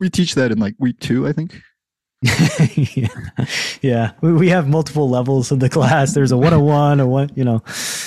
We 0.00 0.08
teach 0.08 0.36
that 0.36 0.50
in 0.52 0.58
like 0.58 0.74
week 0.78 1.00
two, 1.00 1.26
I 1.26 1.34
think. 1.34 1.60
Yeah, 2.22 3.08
yeah. 3.82 4.12
We, 4.20 4.32
we 4.32 4.48
have 4.48 4.68
multiple 4.68 5.08
levels 5.08 5.52
of 5.52 5.60
the 5.60 5.68
class. 5.68 6.14
There's 6.14 6.32
a 6.32 6.36
101, 6.36 7.00
a 7.00 7.06
one, 7.06 7.30
you 7.34 7.44
know, 7.44 7.62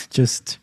just 0.09 0.59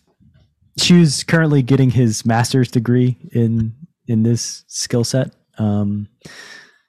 Chu's 0.79 1.25
currently 1.25 1.63
getting 1.63 1.91
his 1.91 2.27
master's 2.27 2.71
degree 2.71 3.17
in 3.33 3.75
in 4.09 4.23
this 4.23 4.65
skill 4.69 5.05
set. 5.05 5.35
Um, 5.59 6.09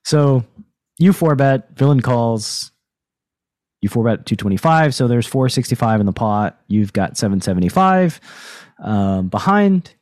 so 0.03 0.43
you 0.97 1.13
four 1.13 1.35
bet, 1.35 1.77
villain 1.77 2.01
calls, 2.01 2.71
you 3.81 3.89
four 3.89 4.03
bet 4.03 4.25
225. 4.25 4.93
So 4.95 5.07
there's 5.07 5.27
465 5.27 5.99
in 5.99 6.05
the 6.05 6.13
pot. 6.13 6.59
You've 6.67 6.93
got 6.93 7.17
775. 7.17 8.19
Um, 8.83 9.27
behind, 9.29 9.93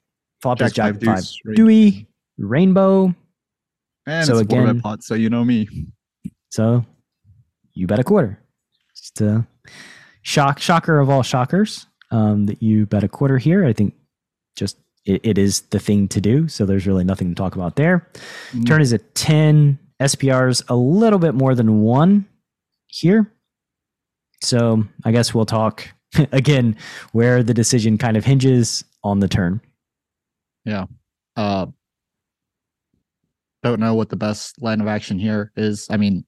Jack 0.59 0.73
five 0.75 1.01
five, 1.01 1.15
deuce. 1.17 1.39
Dewey, 1.55 2.07
Rainbow. 2.37 3.13
And 4.07 4.25
So 4.27 4.37
it's 4.37 4.49
four 4.49 4.61
again- 4.61 4.75
bet 4.75 4.83
pot, 4.83 5.03
so 5.03 5.15
you 5.15 5.29
know 5.29 5.43
me. 5.43 5.67
So 6.55 6.85
you 7.73 7.85
bet 7.85 7.99
a 7.99 8.03
quarter. 8.05 8.39
Just 8.95 9.19
a 9.19 9.45
shock, 10.21 10.57
shocker 10.57 11.01
of 11.01 11.09
all 11.09 11.21
shockers 11.21 11.85
um, 12.11 12.45
that 12.45 12.63
you 12.63 12.85
bet 12.85 13.03
a 13.03 13.09
quarter 13.09 13.37
here. 13.37 13.65
I 13.65 13.73
think 13.73 13.93
just 14.55 14.77
it, 15.03 15.19
it 15.25 15.37
is 15.37 15.63
the 15.71 15.79
thing 15.79 16.07
to 16.07 16.21
do. 16.21 16.47
So 16.47 16.65
there's 16.65 16.87
really 16.87 17.03
nothing 17.03 17.27
to 17.27 17.35
talk 17.35 17.55
about 17.55 17.75
there. 17.75 18.09
Mm. 18.53 18.65
Turn 18.65 18.81
is 18.81 18.93
a 18.93 18.99
10. 18.99 19.77
SPR's 20.01 20.63
a 20.69 20.77
little 20.77 21.19
bit 21.19 21.35
more 21.35 21.55
than 21.55 21.81
one 21.81 22.25
here. 22.87 23.29
So 24.41 24.85
I 25.03 25.11
guess 25.11 25.33
we'll 25.33 25.45
talk 25.45 25.89
again 26.31 26.77
where 27.11 27.43
the 27.43 27.53
decision 27.53 27.97
kind 27.97 28.15
of 28.15 28.23
hinges 28.23 28.81
on 29.03 29.19
the 29.19 29.27
turn. 29.27 29.59
Yeah. 30.63 30.85
Uh, 31.35 31.65
don't 33.61 33.81
know 33.81 33.95
what 33.95 34.07
the 34.07 34.15
best 34.15 34.61
line 34.61 34.79
of 34.79 34.87
action 34.87 35.19
here 35.19 35.51
is. 35.57 35.87
I 35.89 35.97
mean, 35.97 36.23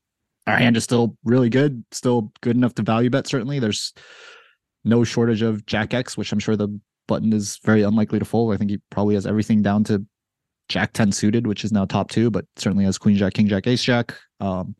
our 0.47 0.57
hand 0.57 0.77
is 0.77 0.83
still 0.83 1.15
really 1.23 1.49
good, 1.49 1.83
still 1.91 2.31
good 2.41 2.55
enough 2.55 2.73
to 2.75 2.81
value 2.81 3.09
bet. 3.09 3.27
Certainly, 3.27 3.59
there's 3.59 3.93
no 4.83 5.03
shortage 5.03 5.41
of 5.41 5.65
Jack 5.65 5.93
X, 5.93 6.17
which 6.17 6.31
I'm 6.31 6.39
sure 6.39 6.55
the 6.55 6.79
button 7.07 7.33
is 7.33 7.59
very 7.63 7.83
unlikely 7.83 8.19
to 8.19 8.25
fold. 8.25 8.53
I 8.53 8.57
think 8.57 8.71
he 8.71 8.79
probably 8.89 9.15
has 9.15 9.27
everything 9.27 9.61
down 9.61 9.83
to 9.85 10.05
Jack 10.69 10.93
10 10.93 11.11
suited, 11.11 11.47
which 11.47 11.63
is 11.63 11.71
now 11.71 11.85
top 11.85 12.09
two, 12.09 12.29
but 12.31 12.45
certainly 12.55 12.85
has 12.85 12.97
Queen 12.97 13.15
Jack, 13.15 13.33
King 13.33 13.47
Jack, 13.47 13.67
Ace 13.67 13.83
Jack. 13.83 14.17
Um, 14.39 14.75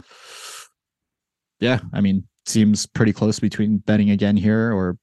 yeah, 1.60 1.80
I 1.94 2.02
mean, 2.02 2.28
seems 2.46 2.86
pretty 2.86 3.14
close 3.14 3.40
between 3.40 3.78
betting 3.80 4.12
again 4.12 4.38
here 4.38 4.74
or 4.74 4.98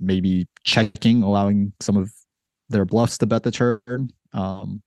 maybe 0.00 0.46
checking, 0.64 1.22
allowing 1.22 1.72
some 1.80 1.96
of 1.96 2.10
their 2.68 2.84
bluffs 2.84 3.18
to 3.18 3.26
bet 3.26 3.42
the 3.42 3.50
turn. 3.50 4.10
Um, 4.32 4.82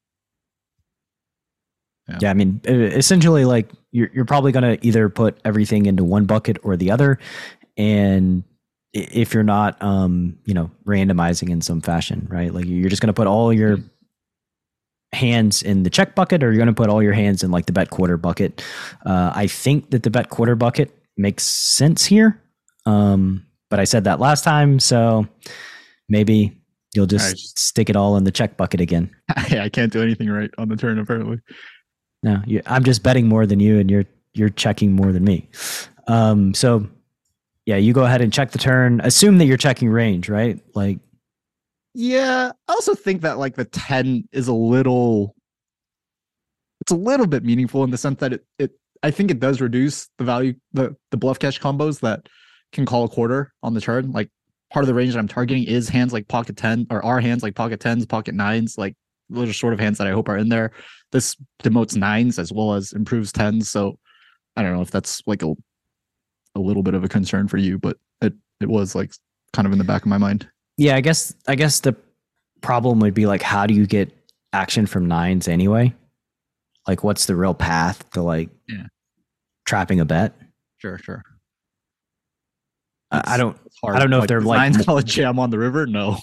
Yeah, 2.19 2.31
I 2.31 2.33
mean, 2.33 2.59
essentially, 2.65 3.45
like 3.45 3.69
you're 3.91 4.09
you're 4.13 4.25
probably 4.25 4.51
gonna 4.51 4.77
either 4.81 5.07
put 5.09 5.37
everything 5.45 5.85
into 5.85 6.03
one 6.03 6.25
bucket 6.25 6.57
or 6.63 6.75
the 6.75 6.91
other, 6.91 7.17
and 7.77 8.43
if 8.93 9.33
you're 9.33 9.41
not, 9.43 9.81
um, 9.81 10.37
you 10.45 10.53
know, 10.53 10.69
randomizing 10.85 11.49
in 11.49 11.61
some 11.61 11.81
fashion, 11.81 12.27
right? 12.29 12.53
Like 12.53 12.65
you're 12.65 12.89
just 12.89 13.01
gonna 13.01 13.13
put 13.13 13.27
all 13.27 13.53
your 13.53 13.77
hands 15.13 15.61
in 15.61 15.83
the 15.83 15.89
check 15.89 16.13
bucket, 16.15 16.43
or 16.43 16.51
you're 16.51 16.59
gonna 16.59 16.73
put 16.73 16.89
all 16.89 17.01
your 17.01 17.13
hands 17.13 17.43
in 17.43 17.51
like 17.51 17.67
the 17.67 17.73
bet 17.73 17.89
quarter 17.89 18.17
bucket. 18.17 18.63
Uh, 19.05 19.31
I 19.33 19.47
think 19.47 19.91
that 19.91 20.03
the 20.03 20.09
bet 20.09 20.29
quarter 20.29 20.55
bucket 20.55 20.91
makes 21.17 21.43
sense 21.43 22.05
here, 22.05 22.41
um, 22.85 23.45
but 23.69 23.79
I 23.79 23.85
said 23.85 24.03
that 24.03 24.19
last 24.19 24.43
time, 24.43 24.79
so 24.79 25.27
maybe 26.09 26.59
you'll 26.93 27.05
just 27.05 27.31
just- 27.31 27.57
stick 27.59 27.89
it 27.89 27.95
all 27.95 28.17
in 28.17 28.23
the 28.23 28.31
check 28.31 28.57
bucket 28.57 28.81
again. 28.81 29.09
I 29.29 29.69
can't 29.69 29.91
do 29.91 30.01
anything 30.01 30.29
right 30.29 30.51
on 30.57 30.67
the 30.67 30.75
turn 30.75 30.99
apparently. 30.99 31.39
No, 32.23 32.41
you, 32.45 32.61
I'm 32.65 32.83
just 32.83 33.03
betting 33.03 33.27
more 33.27 33.45
than 33.45 33.59
you, 33.59 33.79
and 33.79 33.91
you're 33.91 34.05
you're 34.33 34.49
checking 34.49 34.93
more 34.93 35.11
than 35.11 35.23
me. 35.23 35.47
Um, 36.07 36.53
so 36.53 36.87
yeah, 37.65 37.77
you 37.77 37.93
go 37.93 38.03
ahead 38.03 38.21
and 38.21 38.33
check 38.33 38.51
the 38.51 38.57
turn. 38.57 39.01
Assume 39.01 39.37
that 39.37 39.45
you're 39.45 39.57
checking 39.57 39.89
range, 39.89 40.29
right? 40.29 40.59
Like, 40.73 40.99
Yeah, 41.93 42.51
I 42.67 42.71
also 42.71 42.95
think 42.95 43.21
that 43.21 43.37
like 43.37 43.55
the 43.55 43.65
10 43.65 44.27
is 44.31 44.47
a 44.47 44.53
little 44.53 45.35
it's 46.81 46.91
a 46.91 46.95
little 46.95 47.27
bit 47.27 47.43
meaningful 47.45 47.83
in 47.85 47.91
the 47.91 47.97
sense 47.97 48.19
that 48.19 48.33
it 48.33 48.45
it 48.59 48.71
I 49.03 49.11
think 49.11 49.31
it 49.31 49.39
does 49.39 49.61
reduce 49.61 50.09
the 50.17 50.23
value 50.23 50.53
the 50.73 50.95
the 51.11 51.17
bluff 51.17 51.39
catch 51.39 51.61
combos 51.61 51.99
that 52.01 52.27
can 52.71 52.85
call 52.85 53.05
a 53.05 53.09
quarter 53.09 53.53
on 53.61 53.73
the 53.73 53.81
turn. 53.81 54.11
Like 54.11 54.29
part 54.71 54.83
of 54.83 54.87
the 54.87 54.93
range 54.93 55.13
that 55.13 55.19
I'm 55.19 55.27
targeting 55.27 55.63
is 55.63 55.87
hands 55.87 56.11
like 56.11 56.27
pocket 56.27 56.57
10 56.57 56.87
or 56.89 57.03
are 57.05 57.19
hands 57.19 57.43
like 57.43 57.55
pocket 57.55 57.79
10s, 57.79 58.07
pocket 58.09 58.35
9s, 58.35 58.77
like 58.77 58.95
those 59.29 59.49
are 59.49 59.53
sort 59.53 59.73
of 59.73 59.79
hands 59.79 59.99
that 59.99 60.07
I 60.07 60.11
hope 60.11 60.27
are 60.27 60.37
in 60.37 60.49
there. 60.49 60.71
This 61.13 61.37
demotes 61.63 61.95
nines 61.95 62.37
as 62.39 62.51
well 62.51 62.73
as 62.73 62.91
improves 62.91 63.31
10s, 63.31 63.65
so 63.67 63.97
I 64.57 64.63
don't 64.63 64.75
know 64.75 64.81
if 64.81 64.91
that's 64.91 65.21
like 65.25 65.43
a 65.43 65.53
a 66.55 66.59
little 66.59 66.83
bit 66.83 66.93
of 66.95 67.03
a 67.03 67.07
concern 67.07 67.47
for 67.47 67.57
you, 67.57 67.79
but 67.79 67.97
it 68.21 68.33
it 68.59 68.67
was 68.67 68.95
like 68.95 69.13
kind 69.53 69.65
of 69.65 69.71
in 69.71 69.77
the 69.77 69.83
back 69.85 70.01
of 70.01 70.07
my 70.07 70.17
mind. 70.17 70.49
yeah, 70.77 70.95
I 70.95 71.01
guess 71.01 71.33
I 71.47 71.55
guess 71.55 71.79
the 71.79 71.95
problem 72.61 72.99
would 72.99 73.13
be 73.13 73.25
like, 73.27 73.41
how 73.43 73.65
do 73.67 73.73
you 73.73 73.85
get 73.85 74.11
action 74.53 74.85
from 74.87 75.07
nines 75.07 75.47
anyway? 75.47 75.93
Like, 76.87 77.03
what's 77.03 77.27
the 77.27 77.35
real 77.35 77.53
path 77.53 78.09
to 78.11 78.21
like 78.23 78.49
Yeah. 78.67 78.87
trapping 79.65 79.99
a 79.99 80.05
bet? 80.05 80.33
Sure, 80.77 80.97
sure. 80.97 81.23
I, 83.11 83.21
I 83.35 83.37
don't 83.37 83.57
I 83.85 83.99
don't 83.99 84.09
know 84.09 84.21
if 84.21 84.27
they're, 84.27 84.41
like, 84.41 84.73
call 84.85 84.97
a 84.97 85.03
jam 85.03 85.37
on 85.39 85.49
the 85.51 85.59
river. 85.59 85.85
No, 85.85 86.17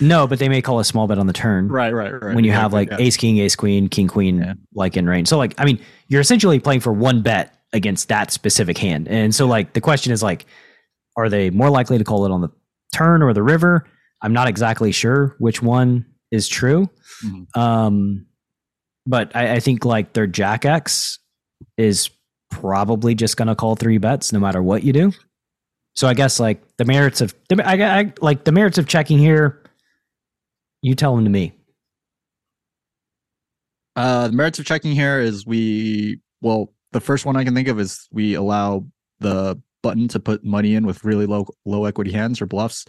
know, 0.00 0.26
but 0.26 0.38
they 0.38 0.48
may 0.48 0.60
call 0.62 0.80
a 0.80 0.84
small 0.84 1.06
bet 1.06 1.18
on 1.18 1.26
the 1.26 1.32
turn. 1.32 1.68
right, 1.68 1.92
right, 1.94 2.10
right. 2.12 2.34
when 2.34 2.44
you 2.44 2.50
Yeah, 2.50 2.60
have 2.60 2.72
like 2.72 2.90
yeah. 2.90 2.96
ace 3.00 3.16
king 3.16 3.38
ace 3.38 3.54
queen 3.56 3.88
king 3.88 4.08
queen 4.08 4.38
Yeah. 4.38 4.54
like 4.74 4.96
in 4.96 5.06
range 5.08 5.28
so 5.28 5.38
like 5.38 5.54
i 5.58 5.64
mean 5.64 5.78
you're 6.08 6.20
essentially 6.20 6.58
playing 6.58 6.80
for 6.80 6.92
one 6.92 7.22
bet 7.22 7.54
against 7.72 8.08
that 8.08 8.30
specific 8.32 8.76
hand 8.78 9.06
and 9.08 9.34
so 9.34 9.46
like 9.46 9.72
the 9.72 9.80
question 9.80 10.12
is 10.12 10.22
like 10.22 10.46
are 11.16 11.28
they 11.28 11.50
more 11.50 11.70
likely 11.70 11.96
to 11.98 12.04
call 12.04 12.24
it 12.24 12.30
on 12.32 12.40
the 12.40 12.48
turn 12.92 13.22
or 13.22 13.32
the 13.32 13.42
river 13.42 13.84
i'm 14.22 14.32
not 14.32 14.48
exactly 14.48 14.90
sure 14.92 15.34
which 15.38 15.62
one 15.62 16.04
is 16.30 16.48
true 16.48 16.88
Mhm. 17.24 17.56
um 17.56 18.26
but 19.06 19.34
I, 19.36 19.54
I 19.56 19.60
think 19.60 19.84
like 19.84 20.12
their 20.14 20.26
jack 20.26 20.64
x 20.64 21.18
is 21.76 22.10
probably 22.50 23.14
just 23.14 23.36
going 23.36 23.48
to 23.48 23.54
call 23.54 23.74
three 23.76 23.98
bets 23.98 24.32
no 24.32 24.38
matter 24.40 24.62
what 24.62 24.82
you 24.84 24.92
do 24.92 25.12
so 25.94 26.06
i 26.08 26.14
guess 26.14 26.38
like 26.40 26.62
the 26.78 26.84
merits 26.84 27.20
of 27.20 27.34
the, 27.48 27.66
I, 27.66 28.00
I 28.00 28.12
like 28.20 28.44
the 28.44 28.52
merits 28.52 28.78
of 28.78 28.86
checking 28.86 29.18
here 29.18 29.60
you 30.84 30.94
tell 30.94 31.14
them 31.16 31.24
to 31.24 31.30
me 31.30 31.52
Uh, 33.96 34.26
the 34.28 34.32
merits 34.34 34.58
of 34.58 34.66
checking 34.66 34.92
here 34.92 35.20
is 35.20 35.46
we 35.46 36.18
well, 36.40 36.72
the 36.92 37.00
first 37.00 37.24
one 37.24 37.36
I 37.36 37.44
can 37.44 37.54
think 37.54 37.68
of 37.68 37.78
is 37.80 38.08
we 38.10 38.34
allow 38.34 38.84
the 39.20 39.60
button 39.82 40.08
to 40.08 40.18
put 40.18 40.44
money 40.44 40.74
in 40.74 40.84
with 40.84 41.04
really 41.04 41.26
low 41.26 41.46
low 41.64 41.84
equity 41.84 42.10
hands 42.12 42.40
or 42.42 42.46
bluffs. 42.46 42.84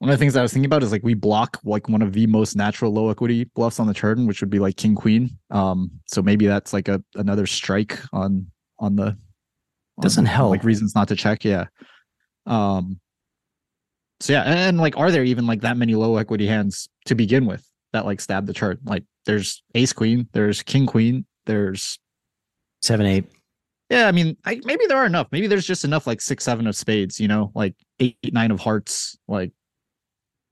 One 0.00 0.10
of 0.10 0.14
the 0.14 0.18
things 0.18 0.36
I 0.36 0.42
was 0.42 0.52
thinking 0.52 0.66
about 0.66 0.82
is 0.82 0.92
like 0.92 1.02
we 1.02 1.14
block 1.14 1.58
like 1.64 1.88
one 1.88 2.02
of 2.02 2.12
the 2.12 2.26
most 2.26 2.56
natural 2.56 2.92
low 2.92 3.08
equity 3.10 3.44
bluffs 3.54 3.80
on 3.80 3.86
the 3.86 3.94
turn, 3.94 4.26
which 4.26 4.40
would 4.40 4.50
be 4.50 4.58
like 4.58 4.76
king 4.76 4.94
queen. 4.94 5.30
Um, 5.50 5.90
so 6.06 6.22
maybe 6.22 6.46
that's 6.46 6.72
like 6.72 6.88
a 6.88 7.02
another 7.14 7.46
strike 7.46 7.98
on 8.12 8.50
on 8.78 8.96
the 8.96 9.16
Doesn't 10.00 10.26
on, 10.26 10.34
help. 10.34 10.50
like 10.50 10.62
reasons 10.62 10.94
not 10.94 11.08
to 11.08 11.16
check. 11.16 11.42
Yeah. 11.44 11.66
Um, 12.46 13.00
so 14.20 14.32
yeah, 14.32 14.42
and, 14.42 14.58
and, 14.58 14.78
like, 14.78 14.96
are 14.96 15.10
there 15.12 15.24
even 15.24 15.46
like 15.46 15.60
that 15.62 15.76
many 15.76 15.94
low 15.94 16.16
equity 16.16 16.46
hands 16.46 16.88
to 17.08 17.14
begin 17.14 17.46
with 17.46 17.68
that 17.92 18.06
like 18.06 18.20
stab 18.20 18.46
the 18.46 18.52
chart? 18.52 18.78
Like, 18.84 19.04
there's 19.26 19.62
ace 19.74 19.92
queen, 19.92 20.28
there's 20.32 20.62
king 20.62 20.86
queen, 20.86 21.26
there's 21.46 21.98
seven 22.80 23.06
eight. 23.06 23.24
Yeah, 23.90 24.06
I 24.06 24.12
mean, 24.12 24.36
I, 24.44 24.60
maybe 24.64 24.84
there 24.86 24.98
are 24.98 25.06
enough. 25.06 25.28
Maybe 25.32 25.46
there's 25.46 25.66
just 25.66 25.84
enough 25.84 26.06
like 26.06 26.20
six 26.20 26.44
seven 26.44 26.66
of 26.66 26.76
spades. 26.76 27.18
You 27.18 27.28
know, 27.28 27.50
like 27.54 27.74
eight 28.00 28.16
nine 28.32 28.50
of 28.50 28.60
hearts, 28.60 29.18
like 29.26 29.52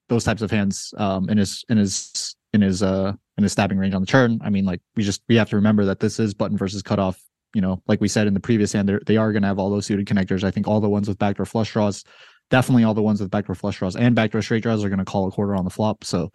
those 0.09 0.25
types 0.25 0.43
of 0.43 0.51
hands 0.51 0.95
um 0.99 1.29
in 1.29 1.39
his 1.39 1.65
in 1.69 1.77
his 1.77 2.37
in 2.53 2.63
his 2.63 2.83
uh 2.83 3.13
in 3.37 3.43
his 3.43 3.53
stabbing 3.53 3.79
range 3.79 3.95
on 3.95 4.01
the 4.03 4.07
turn. 4.07 4.41
I 4.43 4.51
mean, 4.51 4.65
like 4.65 4.81
we 4.97 5.03
just 5.03 5.23
we 5.29 5.37
have 5.37 5.51
to 5.51 5.57
remember 5.57 5.85
that 5.85 6.01
this 6.01 6.19
is 6.19 6.35
button 6.35 6.57
versus 6.57 6.83
cutoff. 6.83 7.21
You 7.55 7.63
know, 7.63 7.83
like 7.87 8.01
we 8.01 8.09
said 8.09 8.27
in 8.27 8.35
the 8.35 8.41
previous 8.41 8.73
hand, 8.73 9.01
they 9.07 9.17
are 9.17 9.33
going 9.33 9.43
to 9.43 9.49
have 9.49 9.59
all 9.59 9.71
those 9.71 9.87
suited 9.87 10.07
connectors. 10.07 10.45
I 10.45 10.51
think 10.51 10.69
all 10.69 10.81
the 10.81 10.89
ones 10.89 11.09
with 11.09 11.19
backdoor 11.19 11.47
flush 11.47 11.73
draws, 11.73 12.05
definitely 12.51 12.85
all 12.85 12.95
the 12.95 13.03
ones 13.03 13.21
with 13.21 13.31
backdoor 13.31 13.55
flush 13.55 13.79
draws 13.79 13.97
and 13.97 14.15
backdoor 14.15 14.43
straight 14.43 14.63
draws 14.63 14.85
are 14.85 14.89
going 14.89 14.99
to 14.99 15.05
call 15.05 15.27
a 15.27 15.31
quarter 15.31 15.57
on 15.57 15.65
the 15.65 15.71
flop. 15.71 16.05
So 16.05 16.31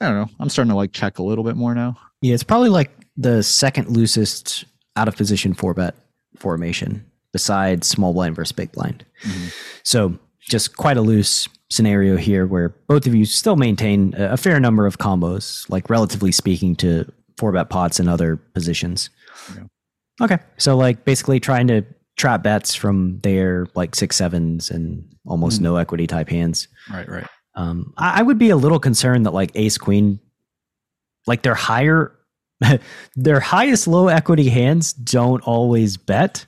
I 0.00 0.08
don't 0.08 0.16
know. 0.16 0.28
I'm 0.40 0.48
starting 0.48 0.70
to 0.70 0.76
like 0.76 0.92
check 0.92 1.18
a 1.18 1.22
little 1.22 1.44
bit 1.44 1.56
more 1.56 1.74
now. 1.74 1.96
Yeah, 2.20 2.34
it's 2.34 2.42
probably 2.42 2.70
like 2.70 2.90
the 3.16 3.42
second 3.42 3.88
loosest 3.88 4.64
out 4.96 5.08
of 5.08 5.16
position 5.16 5.54
four 5.54 5.74
bet 5.74 5.94
formation 6.36 7.04
besides 7.32 7.86
small 7.86 8.12
blind 8.12 8.36
versus 8.36 8.52
big 8.52 8.72
blind. 8.72 9.04
Mm-hmm. 9.22 9.48
So 9.84 10.18
just 10.40 10.76
quite 10.76 10.96
a 10.96 11.02
loose 11.02 11.48
scenario 11.70 12.16
here 12.16 12.46
where 12.46 12.70
both 12.88 13.06
of 13.06 13.14
you 13.14 13.24
still 13.24 13.56
maintain 13.56 14.14
a 14.16 14.36
fair 14.36 14.60
number 14.60 14.86
of 14.86 14.98
combos, 14.98 15.68
like 15.70 15.88
relatively 15.88 16.32
speaking 16.32 16.76
to 16.76 17.10
four 17.38 17.52
bet 17.52 17.70
pots 17.70 17.98
and 17.98 18.08
other 18.08 18.36
positions. 18.36 19.08
Yeah. 19.54 19.64
Okay. 20.20 20.38
So 20.58 20.76
like 20.76 21.04
basically 21.04 21.40
trying 21.40 21.68
to 21.68 21.84
trap 22.22 22.40
bets 22.40 22.72
from 22.72 23.18
their 23.18 23.66
like 23.74 23.96
six 23.96 24.14
sevens 24.14 24.70
and 24.70 25.04
almost 25.26 25.58
mm. 25.58 25.64
no 25.64 25.76
equity 25.76 26.06
type 26.06 26.28
hands. 26.28 26.68
Right, 26.88 27.08
right. 27.08 27.26
Um, 27.56 27.92
I, 27.96 28.20
I 28.20 28.22
would 28.22 28.38
be 28.38 28.50
a 28.50 28.56
little 28.56 28.78
concerned 28.78 29.26
that 29.26 29.34
like 29.34 29.50
ace 29.56 29.76
queen, 29.76 30.20
like 31.26 31.42
their 31.42 31.56
higher, 31.56 32.16
their 33.16 33.40
highest 33.40 33.88
low 33.88 34.06
equity 34.06 34.48
hands 34.48 34.92
don't 34.92 35.42
always 35.42 35.96
bet. 35.96 36.46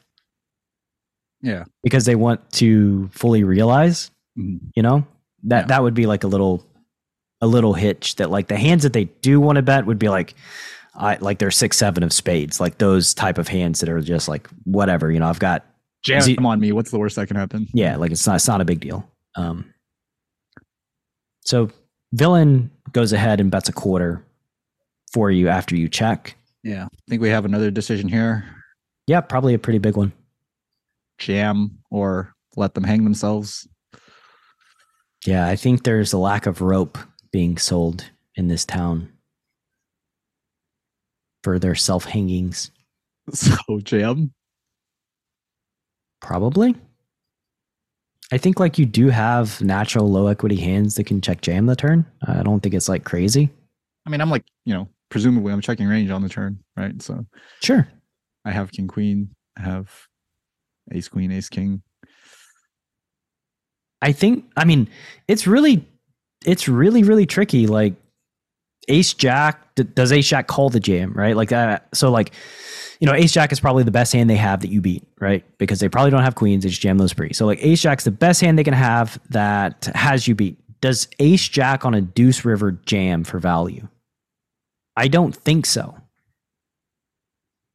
Yeah, 1.43 1.65
because 1.83 2.05
they 2.05 2.15
want 2.15 2.53
to 2.53 3.09
fully 3.09 3.43
realize. 3.43 4.13
Mm-hmm. 4.39 4.69
You 4.77 4.83
know 4.85 5.07
that 5.43 5.63
yeah. 5.63 5.67
that 5.67 5.83
would 5.83 5.95
be 5.95 6.07
like 6.07 6.23
a 6.23 6.29
little, 6.29 6.65
a 7.41 7.49
little 7.49 7.75
hitch. 7.75 8.15
That 8.15 8.31
like 8.31 8.47
the 8.47 8.57
hands 8.57 8.85
that 8.85 8.93
they 8.93 9.07
do 9.23 9.41
want 9.41 9.57
to 9.57 9.63
bet 9.63 9.87
would 9.87 9.99
be 9.99 10.09
like, 10.09 10.35
I 10.97 11.17
like 11.17 11.39
they're 11.39 11.51
six 11.51 11.77
seven 11.77 12.03
of 12.03 12.13
spades, 12.13 12.61
like 12.61 12.79
those 12.79 13.15
type 13.15 13.39
of 13.39 13.49
hands 13.49 13.81
that 13.81 13.89
are 13.89 14.01
just 14.01 14.29
like 14.29 14.49
whatever. 14.65 15.11
You 15.11 15.21
know, 15.21 15.29
I've 15.29 15.39
got 15.41 15.67
jam 16.05 16.21
Z- 16.21 16.39
on 16.45 16.61
me. 16.61 16.73
What's 16.73 16.91
the 16.91 16.99
worst 16.99 17.17
that 17.17 17.27
can 17.27 17.37
happen? 17.37 17.67
Yeah, 17.73 17.97
like 17.97 18.13
it's 18.13 18.27
not 18.27 18.37
it's 18.37 18.49
not 18.49 18.61
a 18.61 18.65
big 18.65 18.81
deal. 18.81 19.09
Um, 19.37 19.73
so 21.41 21.71
villain 22.13 22.71
goes 22.93 23.13
ahead 23.13 23.41
and 23.41 23.51
bets 23.51 23.69
a 23.69 23.73
quarter 23.73 24.25
for 25.13 25.31
you 25.31 25.49
after 25.49 25.77
you 25.77 25.89
check. 25.89 26.37
Yeah. 26.63 26.85
I 26.87 26.89
think 27.09 27.21
we 27.21 27.29
have 27.29 27.45
another 27.45 27.71
decision 27.71 28.09
here. 28.09 28.45
Yeah, 29.07 29.21
probably 29.21 29.55
a 29.55 29.59
pretty 29.59 29.79
big 29.79 29.97
one. 29.97 30.13
Jam 31.19 31.79
or 31.91 32.35
let 32.57 32.75
them 32.75 32.85
hang 32.85 33.05
themselves. 33.05 33.69
Yeah, 35.27 35.47
I 35.47 35.57
think 35.57 35.85
there's 35.85 36.13
a 36.13 36.19
lack 36.19 36.47
of 36.47 36.61
rope 36.61 36.99
being 37.33 37.59
sold 37.59 38.11
in 38.37 38.49
this 38.49 38.65
town 38.65 39.11
for 41.45 41.59
their 41.59 41.77
self 41.77 42.05
hangings. 42.05 42.73
So 43.33 43.79
jam? 43.83 44.35
Probably. 46.21 46.75
I 48.33 48.37
think 48.37 48.61
like 48.61 48.79
you 48.79 48.85
do 48.85 49.09
have 49.09 49.63
natural 49.63 50.11
low 50.11 50.27
equity 50.27 50.57
hands 50.57 50.97
that 50.97 51.05
can 51.05 51.23
check 51.23 51.41
jam 51.41 51.65
the 51.65 51.75
turn. 51.75 52.05
Uh, 52.27 52.41
I 52.41 52.43
don't 52.43 52.61
think 52.61 52.75
it's 52.75 52.89
like 52.89 53.05
crazy. 53.05 53.49
I 54.07 54.11
mean, 54.11 54.21
I'm 54.21 54.29
like, 54.29 54.45
you 54.67 54.75
know, 54.75 54.89
presumably 55.09 55.55
I'm 55.55 55.63
checking 55.63 55.87
range 55.87 56.11
on 56.11 56.21
the 56.21 56.29
turn, 56.29 56.59
right? 56.77 57.01
So 57.01 57.25
sure. 57.63 57.89
I 58.45 58.51
have 58.51 58.73
king 58.73 58.89
queen, 58.89 59.35
I 59.59 59.63
have 59.63 59.91
ace 60.93 61.09
queen, 61.09 61.33
ace 61.33 61.49
king. 61.49 61.81
I 64.03 64.13
think 64.13 64.45
I 64.55 64.67
mean, 64.67 64.89
it's 65.29 65.47
really 65.47 65.89
it's 66.45 66.69
really 66.69 67.03
really 67.03 67.25
tricky 67.25 67.67
like 67.67 67.95
ace 68.89 69.15
jack 69.15 69.75
does 69.75 70.13
ace 70.13 70.29
jack 70.29 70.47
call 70.47 70.71
the 70.71 70.81
jam, 70.81 71.13
right? 71.13 71.37
Like 71.37 71.51
that 71.51 71.89
so 71.95 72.11
like 72.11 72.33
you 73.01 73.07
know, 73.07 73.15
ace 73.15 73.33
jack 73.33 73.53
is 73.53 73.61
probably 73.61 73.83
the 73.83 73.91
best 73.91 74.13
hand 74.13 74.31
they 74.31 74.37
have 74.37 74.61
that 74.61 74.71
you 74.71 74.81
beat, 74.81 75.05
right? 75.21 75.45
Because 75.59 75.81
they 75.81 75.89
probably 75.89 76.11
don't 76.11 76.23
have 76.23 76.37
queens. 76.37 76.63
They 76.63 76.71
just 76.71 76.81
jam 76.81 76.99
those 76.99 77.13
pre. 77.13 77.33
So 77.33 77.45
like 77.47 77.59
ace 77.61 77.83
jack's 77.83 78.05
the 78.05 78.11
best 78.11 78.41
hand 78.41 78.59
they 78.59 78.65
can 78.65 78.75
have 78.75 79.19
that 79.31 79.91
has 79.95 80.29
you 80.29 80.35
beat. 80.35 80.59
Does 80.81 81.09
ace 81.19 81.47
jack 81.49 81.85
on 81.85 81.95
a 81.95 82.01
deuce 82.01 82.45
river 82.45 82.73
jam 82.87 83.25
for 83.25 83.39
value? 83.39 83.89
I 84.97 85.09
don't 85.09 85.35
think 85.35 85.67
so. 85.67 85.97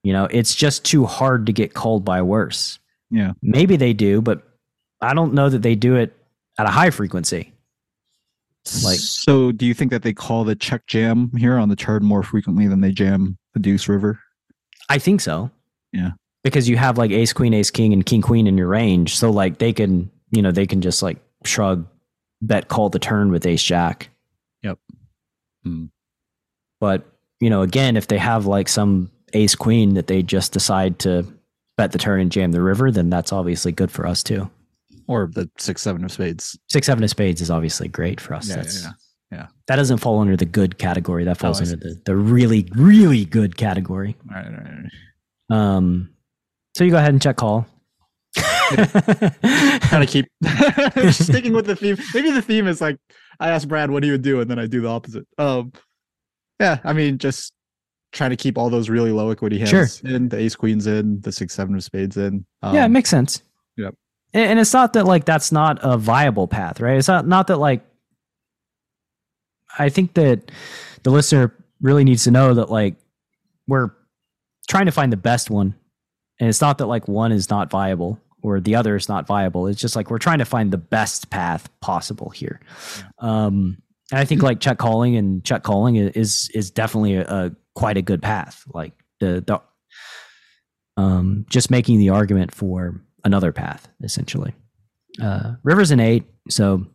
You 0.03 0.13
know, 0.13 0.25
it's 0.25 0.55
just 0.55 0.85
too 0.85 1.05
hard 1.05 1.45
to 1.47 1.53
get 1.53 1.73
called 1.73 2.05
by 2.05 2.21
worse. 2.21 2.79
Yeah. 3.11 3.33
Maybe 3.41 3.75
they 3.75 3.93
do, 3.93 4.21
but 4.21 4.43
I 5.01 5.13
don't 5.13 5.33
know 5.33 5.49
that 5.49 5.61
they 5.61 5.75
do 5.75 5.95
it 5.95 6.15
at 6.57 6.65
a 6.65 6.69
high 6.71 6.89
frequency. 6.89 7.53
Like 8.83 8.99
So 8.99 9.51
do 9.51 9.65
you 9.65 9.73
think 9.73 9.91
that 9.91 10.03
they 10.03 10.13
call 10.13 10.43
the 10.43 10.55
check 10.55 10.87
jam 10.87 11.31
here 11.37 11.57
on 11.57 11.69
the 11.69 11.75
turn 11.75 12.03
more 12.03 12.23
frequently 12.23 12.67
than 12.67 12.81
they 12.81 12.91
jam 12.91 13.37
the 13.53 13.59
deuce 13.59 13.87
river? 13.87 14.19
I 14.89 14.97
think 14.97 15.21
so. 15.21 15.51
Yeah. 15.91 16.11
Because 16.43 16.69
you 16.69 16.77
have 16.77 16.97
like 16.97 17.11
ace 17.11 17.33
queen, 17.33 17.53
ace 17.53 17.71
king, 17.71 17.93
and 17.93 18.05
king 18.05 18.21
queen 18.21 18.47
in 18.47 18.57
your 18.57 18.67
range. 18.67 19.15
So 19.15 19.29
like 19.29 19.57
they 19.57 19.73
can, 19.73 20.09
you 20.31 20.41
know, 20.41 20.51
they 20.51 20.65
can 20.65 20.81
just 20.81 21.01
like 21.01 21.17
shrug, 21.45 21.85
bet, 22.41 22.67
call 22.67 22.89
the 22.89 22.99
turn 22.99 23.31
with 23.31 23.45
ace 23.45 23.63
jack. 23.63 24.09
Yep. 24.63 24.79
Hmm. 25.63 25.85
But, 26.79 27.05
you 27.39 27.49
know, 27.49 27.61
again, 27.61 27.97
if 27.97 28.07
they 28.07 28.17
have 28.17 28.45
like 28.45 28.67
some 28.67 29.11
ace 29.33 29.55
queen 29.55 29.95
that 29.95 30.07
they 30.07 30.23
just 30.23 30.53
decide 30.53 30.99
to 30.99 31.25
bet 31.77 31.91
the 31.91 31.97
turn 31.97 32.21
and 32.21 32.31
jam 32.31 32.51
the 32.51 32.61
river, 32.61 32.91
then 32.91 33.09
that's 33.09 33.33
obviously 33.33 33.71
good 33.71 33.91
for 33.91 34.07
us 34.07 34.23
too. 34.23 34.49
Or 35.09 35.27
the 35.33 35.49
six, 35.57 35.81
seven 35.81 36.05
of 36.05 36.11
spades. 36.11 36.57
Six, 36.69 36.85
seven 36.85 37.03
of 37.03 37.09
spades 37.09 37.41
is 37.41 37.49
obviously 37.49 37.87
great 37.87 38.21
for 38.21 38.35
us. 38.35 38.47
Yeah, 38.47 38.57
that's, 38.57 38.83
yeah, 38.83 38.91
yeah. 39.31 39.47
That 39.65 39.77
doesn't 39.77 39.97
fall 39.97 40.19
under 40.19 40.37
the 40.37 40.45
good 40.45 40.77
category. 40.77 41.23
That 41.23 41.37
falls 41.37 41.59
oh, 41.59 41.63
under 41.63 41.77
the, 41.77 41.99
the 42.05 42.15
really, 42.15 42.69
really 42.75 43.25
good 43.25 43.57
category. 43.57 44.15
All 44.29 44.35
right, 44.35 44.45
all 44.45 44.51
right, 44.51 44.67
all 44.67 45.57
right. 45.57 45.75
Um, 45.75 46.09
so 46.77 46.83
you 46.83 46.91
go 46.91 46.97
ahead 46.97 47.09
and 47.09 47.19
check 47.19 47.37
call. 47.37 47.65
kind 48.35 50.03
of 50.03 50.07
keep 50.07 50.27
sticking 51.09 51.53
with 51.53 51.65
the 51.65 51.75
theme. 51.75 51.97
Maybe 52.13 52.29
the 52.29 52.43
theme 52.43 52.67
is 52.67 52.79
like 52.79 52.97
I 53.39 53.49
ask 53.49 53.67
Brad 53.67 53.89
what 53.89 54.03
he 54.03 54.11
would 54.11 54.21
do, 54.21 54.41
and 54.41 54.49
then 54.49 54.59
I 54.59 54.67
do 54.67 54.81
the 54.81 54.89
opposite. 54.89 55.25
Um, 55.39 55.73
yeah, 56.59 56.77
I 56.83 56.93
mean, 56.93 57.17
just 57.17 57.51
trying 58.11 58.29
to 58.29 58.35
keep 58.35 58.57
all 58.57 58.69
those 58.69 58.89
really 58.89 59.11
low 59.11 59.31
equity 59.31 59.57
hands 59.57 59.69
sure. 59.97 60.09
in, 60.09 60.29
the 60.29 60.37
ace 60.37 60.55
queens 60.55 60.87
in, 60.87 61.19
the 61.21 61.31
six 61.31 61.55
seven 61.55 61.75
of 61.75 61.83
spades 61.83 62.17
in. 62.17 62.45
Um, 62.61 62.75
yeah, 62.75 62.85
it 62.85 62.89
makes 62.89 63.09
sense. 63.09 63.41
Yep. 63.77 63.95
And, 64.33 64.59
it's 64.59 64.73
not 64.73 64.93
that 64.93 65.05
like 65.05 65.25
that's 65.25 65.51
not 65.51 65.79
a 65.81 65.97
viable 65.97 66.47
path, 66.47 66.79
right? 66.79 66.97
It's 66.97 67.07
not 67.07 67.27
not 67.27 67.47
that 67.47 67.57
like 67.57 67.83
I 69.77 69.89
think 69.89 70.13
that 70.15 70.51
the 71.03 71.09
listener 71.09 71.53
really 71.81 72.03
needs 72.03 72.25
to 72.25 72.31
know 72.31 72.53
that 72.53 72.69
like 72.69 72.95
we're 73.67 73.91
trying 74.67 74.85
to 74.85 74.91
find 74.91 75.11
the 75.11 75.17
best 75.17 75.49
one. 75.49 75.75
And 76.39 76.47
it's 76.47 76.61
not 76.61 76.77
that 76.77 76.85
like 76.85 77.07
one 77.07 77.31
is 77.31 77.49
not 77.49 77.69
viable 77.69 78.19
or 78.41 78.59
the 78.59 78.75
other 78.75 78.95
is 78.95 79.09
not 79.09 79.27
viable. 79.27 79.67
It's 79.67 79.81
just 79.81 79.95
like 79.95 80.09
we're 80.09 80.19
trying 80.19 80.39
to 80.39 80.45
find 80.45 80.71
the 80.71 80.77
best 80.77 81.29
path 81.29 81.69
possible 81.81 82.29
here. 82.29 82.61
Yeah. 82.97 83.45
Um, 83.45 83.81
and 84.11 84.19
I 84.19 84.25
think 84.25 84.41
like 84.41 84.59
check 84.59 84.77
calling 84.77 85.15
and 85.15 85.43
check 85.43 85.63
calling 85.63 85.95
is 85.95 86.49
is 86.53 86.71
definitely 86.71 87.15
a, 87.15 87.25
a 87.27 87.51
quite 87.75 87.97
a 87.97 88.01
good 88.01 88.21
path. 88.21 88.63
Like 88.73 88.93
the 89.19 89.43
the 89.45 89.61
um, 90.97 91.45
just 91.49 91.69
making 91.69 91.99
the 91.99 92.09
argument 92.09 92.53
for 92.53 93.01
another 93.23 93.51
path 93.51 93.87
essentially. 94.03 94.53
Uh, 95.21 95.53
Rivers 95.63 95.91
an 95.91 95.99
eight, 95.99 96.25
so 96.49 96.85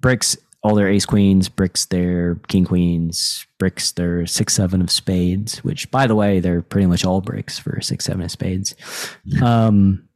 bricks 0.00 0.36
all 0.62 0.74
their 0.74 0.88
ace 0.88 1.06
queens, 1.06 1.48
bricks 1.48 1.86
their 1.86 2.36
king 2.48 2.64
queens, 2.64 3.46
bricks 3.58 3.92
their 3.92 4.26
six 4.26 4.54
seven 4.54 4.80
of 4.80 4.90
spades, 4.90 5.58
which 5.58 5.90
by 5.90 6.06
the 6.06 6.14
way, 6.14 6.40
they're 6.40 6.62
pretty 6.62 6.86
much 6.86 7.04
all 7.04 7.20
bricks 7.20 7.58
for 7.58 7.80
six 7.80 8.04
seven 8.04 8.22
of 8.22 8.30
spades. 8.30 8.74
Um, 9.42 10.08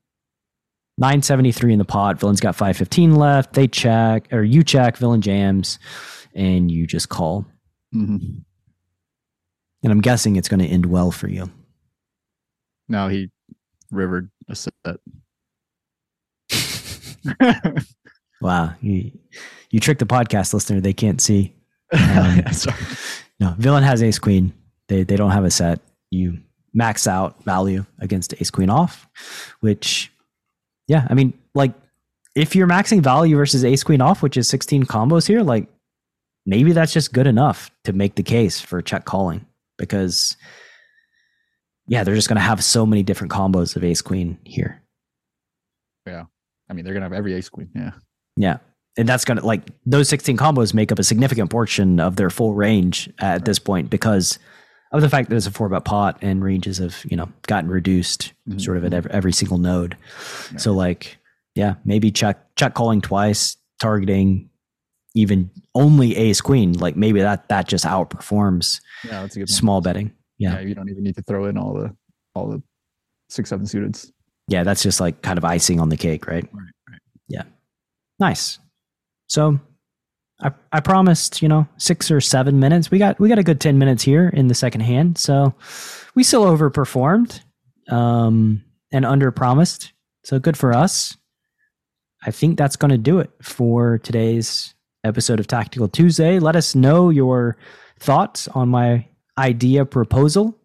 973 0.98 1.72
in 1.72 1.78
the 1.78 1.84
pot. 1.84 2.20
Villain's 2.20 2.40
got 2.40 2.54
515 2.54 3.14
left. 3.14 3.54
They 3.54 3.66
check, 3.66 4.30
or 4.32 4.42
you 4.42 4.62
check, 4.62 4.98
villain 4.98 5.22
jams, 5.22 5.78
and 6.34 6.70
you 6.70 6.86
just 6.86 7.08
call. 7.08 7.46
Mm-hmm. 7.94 8.40
And 9.82 9.92
I'm 9.92 10.02
guessing 10.02 10.36
it's 10.36 10.48
going 10.48 10.60
to 10.60 10.66
end 10.66 10.84
well 10.84 11.10
for 11.10 11.26
you. 11.26 11.50
No, 12.88 13.08
he 13.08 13.30
rivered 13.90 14.30
a 14.48 14.54
set. 14.54 14.72
wow. 18.40 18.74
You, 18.80 19.12
you 19.70 19.80
trick 19.80 19.98
the 19.98 20.06
podcast 20.06 20.54
listener; 20.54 20.80
they 20.80 20.92
can't 20.92 21.20
see. 21.20 21.54
Um, 21.92 22.44
no, 23.40 23.54
villain 23.58 23.82
has 23.82 24.02
ace 24.02 24.18
queen. 24.18 24.52
They 24.88 25.02
they 25.02 25.16
don't 25.16 25.32
have 25.32 25.44
a 25.44 25.50
set. 25.50 25.80
You 26.10 26.38
max 26.72 27.06
out 27.06 27.42
value 27.44 27.84
against 27.98 28.34
ace 28.40 28.50
queen 28.50 28.70
off, 28.70 29.08
which, 29.60 30.12
yeah, 30.86 31.06
I 31.10 31.14
mean, 31.14 31.32
like 31.54 31.72
if 32.36 32.54
you're 32.54 32.68
maxing 32.68 33.02
value 33.02 33.36
versus 33.36 33.64
ace 33.64 33.82
queen 33.82 34.00
off, 34.00 34.22
which 34.22 34.36
is 34.36 34.48
16 34.48 34.84
combos 34.84 35.26
here, 35.26 35.42
like 35.42 35.66
maybe 36.46 36.72
that's 36.72 36.92
just 36.92 37.12
good 37.12 37.26
enough 37.26 37.70
to 37.84 37.92
make 37.92 38.14
the 38.14 38.22
case 38.22 38.60
for 38.60 38.80
check 38.82 39.04
calling 39.04 39.46
because 39.78 40.36
yeah, 41.90 42.04
they're 42.04 42.14
just 42.14 42.28
going 42.28 42.36
to 42.36 42.40
have 42.40 42.62
so 42.64 42.86
many 42.86 43.02
different 43.02 43.32
combos 43.32 43.74
of 43.76 43.82
ace 43.84 44.00
queen 44.00 44.38
here. 44.44 44.80
Yeah. 46.06 46.24
I 46.68 46.72
mean, 46.72 46.84
they're 46.84 46.94
gonna 46.94 47.06
have 47.06 47.12
every 47.12 47.34
ace 47.34 47.48
queen. 47.48 47.68
Yeah. 47.74 47.90
Yeah. 48.36 48.58
And 48.96 49.08
that's 49.08 49.24
going 49.24 49.38
to 49.38 49.44
like 49.46 49.62
those 49.84 50.08
16 50.08 50.36
combos 50.36 50.72
make 50.72 50.90
up 50.92 50.98
a 50.98 51.04
significant 51.04 51.50
portion 51.50 51.98
of 52.00 52.16
their 52.16 52.30
full 52.30 52.54
range 52.54 53.10
at 53.18 53.44
this 53.44 53.58
point 53.58 53.90
because 53.90 54.38
of 54.92 55.00
the 55.00 55.08
fact 55.08 55.28
that 55.30 55.36
it's 55.36 55.46
a 55.46 55.50
four 55.50 55.68
bet 55.68 55.84
pot 55.84 56.18
and 56.22 56.42
ranges 56.42 56.78
have, 56.78 57.04
you 57.08 57.16
know, 57.16 57.28
gotten 57.46 57.70
reduced 57.70 58.32
Mhm. 58.48 58.60
sort 58.60 58.76
of 58.76 58.84
at 58.84 58.92
every, 58.94 59.10
every 59.10 59.32
single 59.32 59.58
node. 59.58 59.96
So 60.56 60.72
like, 60.72 61.18
yeah, 61.54 61.74
maybe 61.84 62.10
check 62.10 62.38
check 62.56 62.74
calling 62.74 63.00
twice, 63.00 63.56
targeting 63.80 64.48
even 65.14 65.50
only 65.74 66.16
ace 66.16 66.40
queen. 66.40 66.72
Like 66.74 66.96
maybe 66.96 67.20
that 67.20 67.48
that 67.48 67.66
just 67.68 67.84
outperforms 67.84 68.80
Yeah, 69.04 69.22
that's 69.22 69.34
a 69.36 69.40
good. 69.40 69.42
one. 69.42 69.54
small 69.54 69.80
betting. 69.80 70.12
Yeah. 70.40 70.54
Yeah, 70.54 70.60
you 70.60 70.74
don't 70.74 70.88
even 70.88 71.04
need 71.04 71.14
to 71.16 71.22
throw 71.22 71.44
in 71.44 71.56
all 71.56 71.74
the 71.74 71.94
all 72.34 72.48
the 72.48 72.62
six 73.28 73.50
seven 73.50 73.66
suiteds. 73.66 74.10
Yeah, 74.48 74.64
that's 74.64 74.82
just 74.82 75.00
like 75.00 75.22
kind 75.22 75.38
of 75.38 75.44
icing 75.44 75.78
on 75.78 75.90
the 75.90 75.96
cake, 75.96 76.26
right? 76.26 76.48
Right, 76.52 76.72
right. 76.88 77.00
Yeah. 77.28 77.42
Nice. 78.18 78.58
So 79.28 79.60
I 80.40 80.50
I 80.72 80.80
promised, 80.80 81.42
you 81.42 81.48
know, 81.48 81.68
6 81.76 82.10
or 82.10 82.20
7 82.20 82.58
minutes. 82.58 82.90
We 82.90 82.98
got 82.98 83.20
we 83.20 83.28
got 83.28 83.38
a 83.38 83.44
good 83.44 83.60
10 83.60 83.78
minutes 83.78 84.02
here 84.02 84.28
in 84.28 84.48
the 84.48 84.54
second 84.54 84.80
hand. 84.80 85.18
So 85.18 85.54
we 86.14 86.24
still 86.24 86.44
overperformed 86.44 87.40
um 87.90 88.64
and 88.90 89.04
underpromised. 89.04 89.92
So 90.24 90.38
good 90.38 90.56
for 90.56 90.72
us. 90.72 91.16
I 92.24 92.30
think 92.30 92.58
that's 92.58 92.76
going 92.76 92.90
to 92.90 92.98
do 92.98 93.18
it 93.18 93.30
for 93.42 93.98
today's 93.98 94.74
episode 95.04 95.40
of 95.40 95.46
Tactical 95.46 95.88
Tuesday. 95.88 96.38
Let 96.38 96.56
us 96.56 96.74
know 96.74 97.08
your 97.08 97.56
thoughts 97.98 98.48
on 98.48 98.68
my 98.68 99.06
idea 99.38 99.84
proposal 99.84 100.56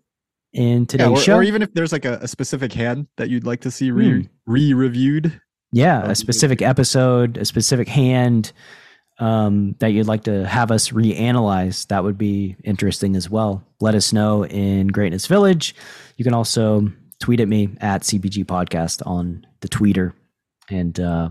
in 0.54 0.86
today's 0.86 1.06
Yeah, 1.08 1.12
or, 1.13 1.17
show. 1.19 1.36
or 1.38 1.43
even 1.43 1.62
if 1.62 1.73
there's 1.73 1.91
like 1.91 2.06
a, 2.06 2.19
a 2.21 2.28
specific 2.28 2.71
hand 2.73 3.08
that 3.17 3.30
you'd 3.30 3.45
like 3.45 3.62
to 3.62 3.71
see 3.71 3.91
re 3.91 4.10
Hmm. 4.21 4.28
re 4.45 4.73
reviewed. 4.73 5.41
Yeah, 5.71 5.97
a 5.97 5.99
would 5.99 6.04
be 6.04 6.08
good. 6.10 6.17
specific 6.17 6.62
episode, 6.62 7.38
a 7.38 7.45
specific 7.45 7.88
hand 7.89 8.54
um, 9.19 9.75
that 9.80 9.91
you'd 9.93 10.08
like 10.08 10.23
to 10.25 10.45
have 10.47 10.71
us 10.71 10.89
reanalyze. 10.89 11.88
That 11.88 12.04
would 12.04 12.17
be 12.17 12.56
interesting 12.63 13.15
as 13.15 13.30
well. 13.30 13.63
Let 13.82 13.95
us 13.95 14.12
know 14.13 14.45
in 14.45 14.88
Greatness 14.88 15.25
Village. 15.28 15.75
You 16.17 16.23
can 16.25 16.34
also 16.34 16.89
tweet 17.21 17.39
at 17.39 17.47
me 17.47 17.69
at 17.82 18.01
CPG 18.04 18.45
Podcast 18.45 19.01
on 19.06 19.45
the 19.62 19.67
tweeter. 19.69 20.13
And 20.69 20.99
uh, 20.99 21.30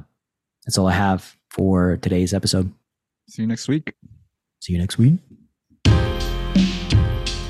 that's 0.65 0.79
all 0.79 0.87
I 0.87 0.93
have 0.95 1.37
for 1.51 1.97
today's 1.99 2.33
episode. 2.35 2.73
See 3.29 3.43
you 3.43 3.49
next 3.49 3.69
week. 3.69 3.93
See 4.61 4.73
you 4.73 4.79
next 4.79 4.97
week. 4.99 5.19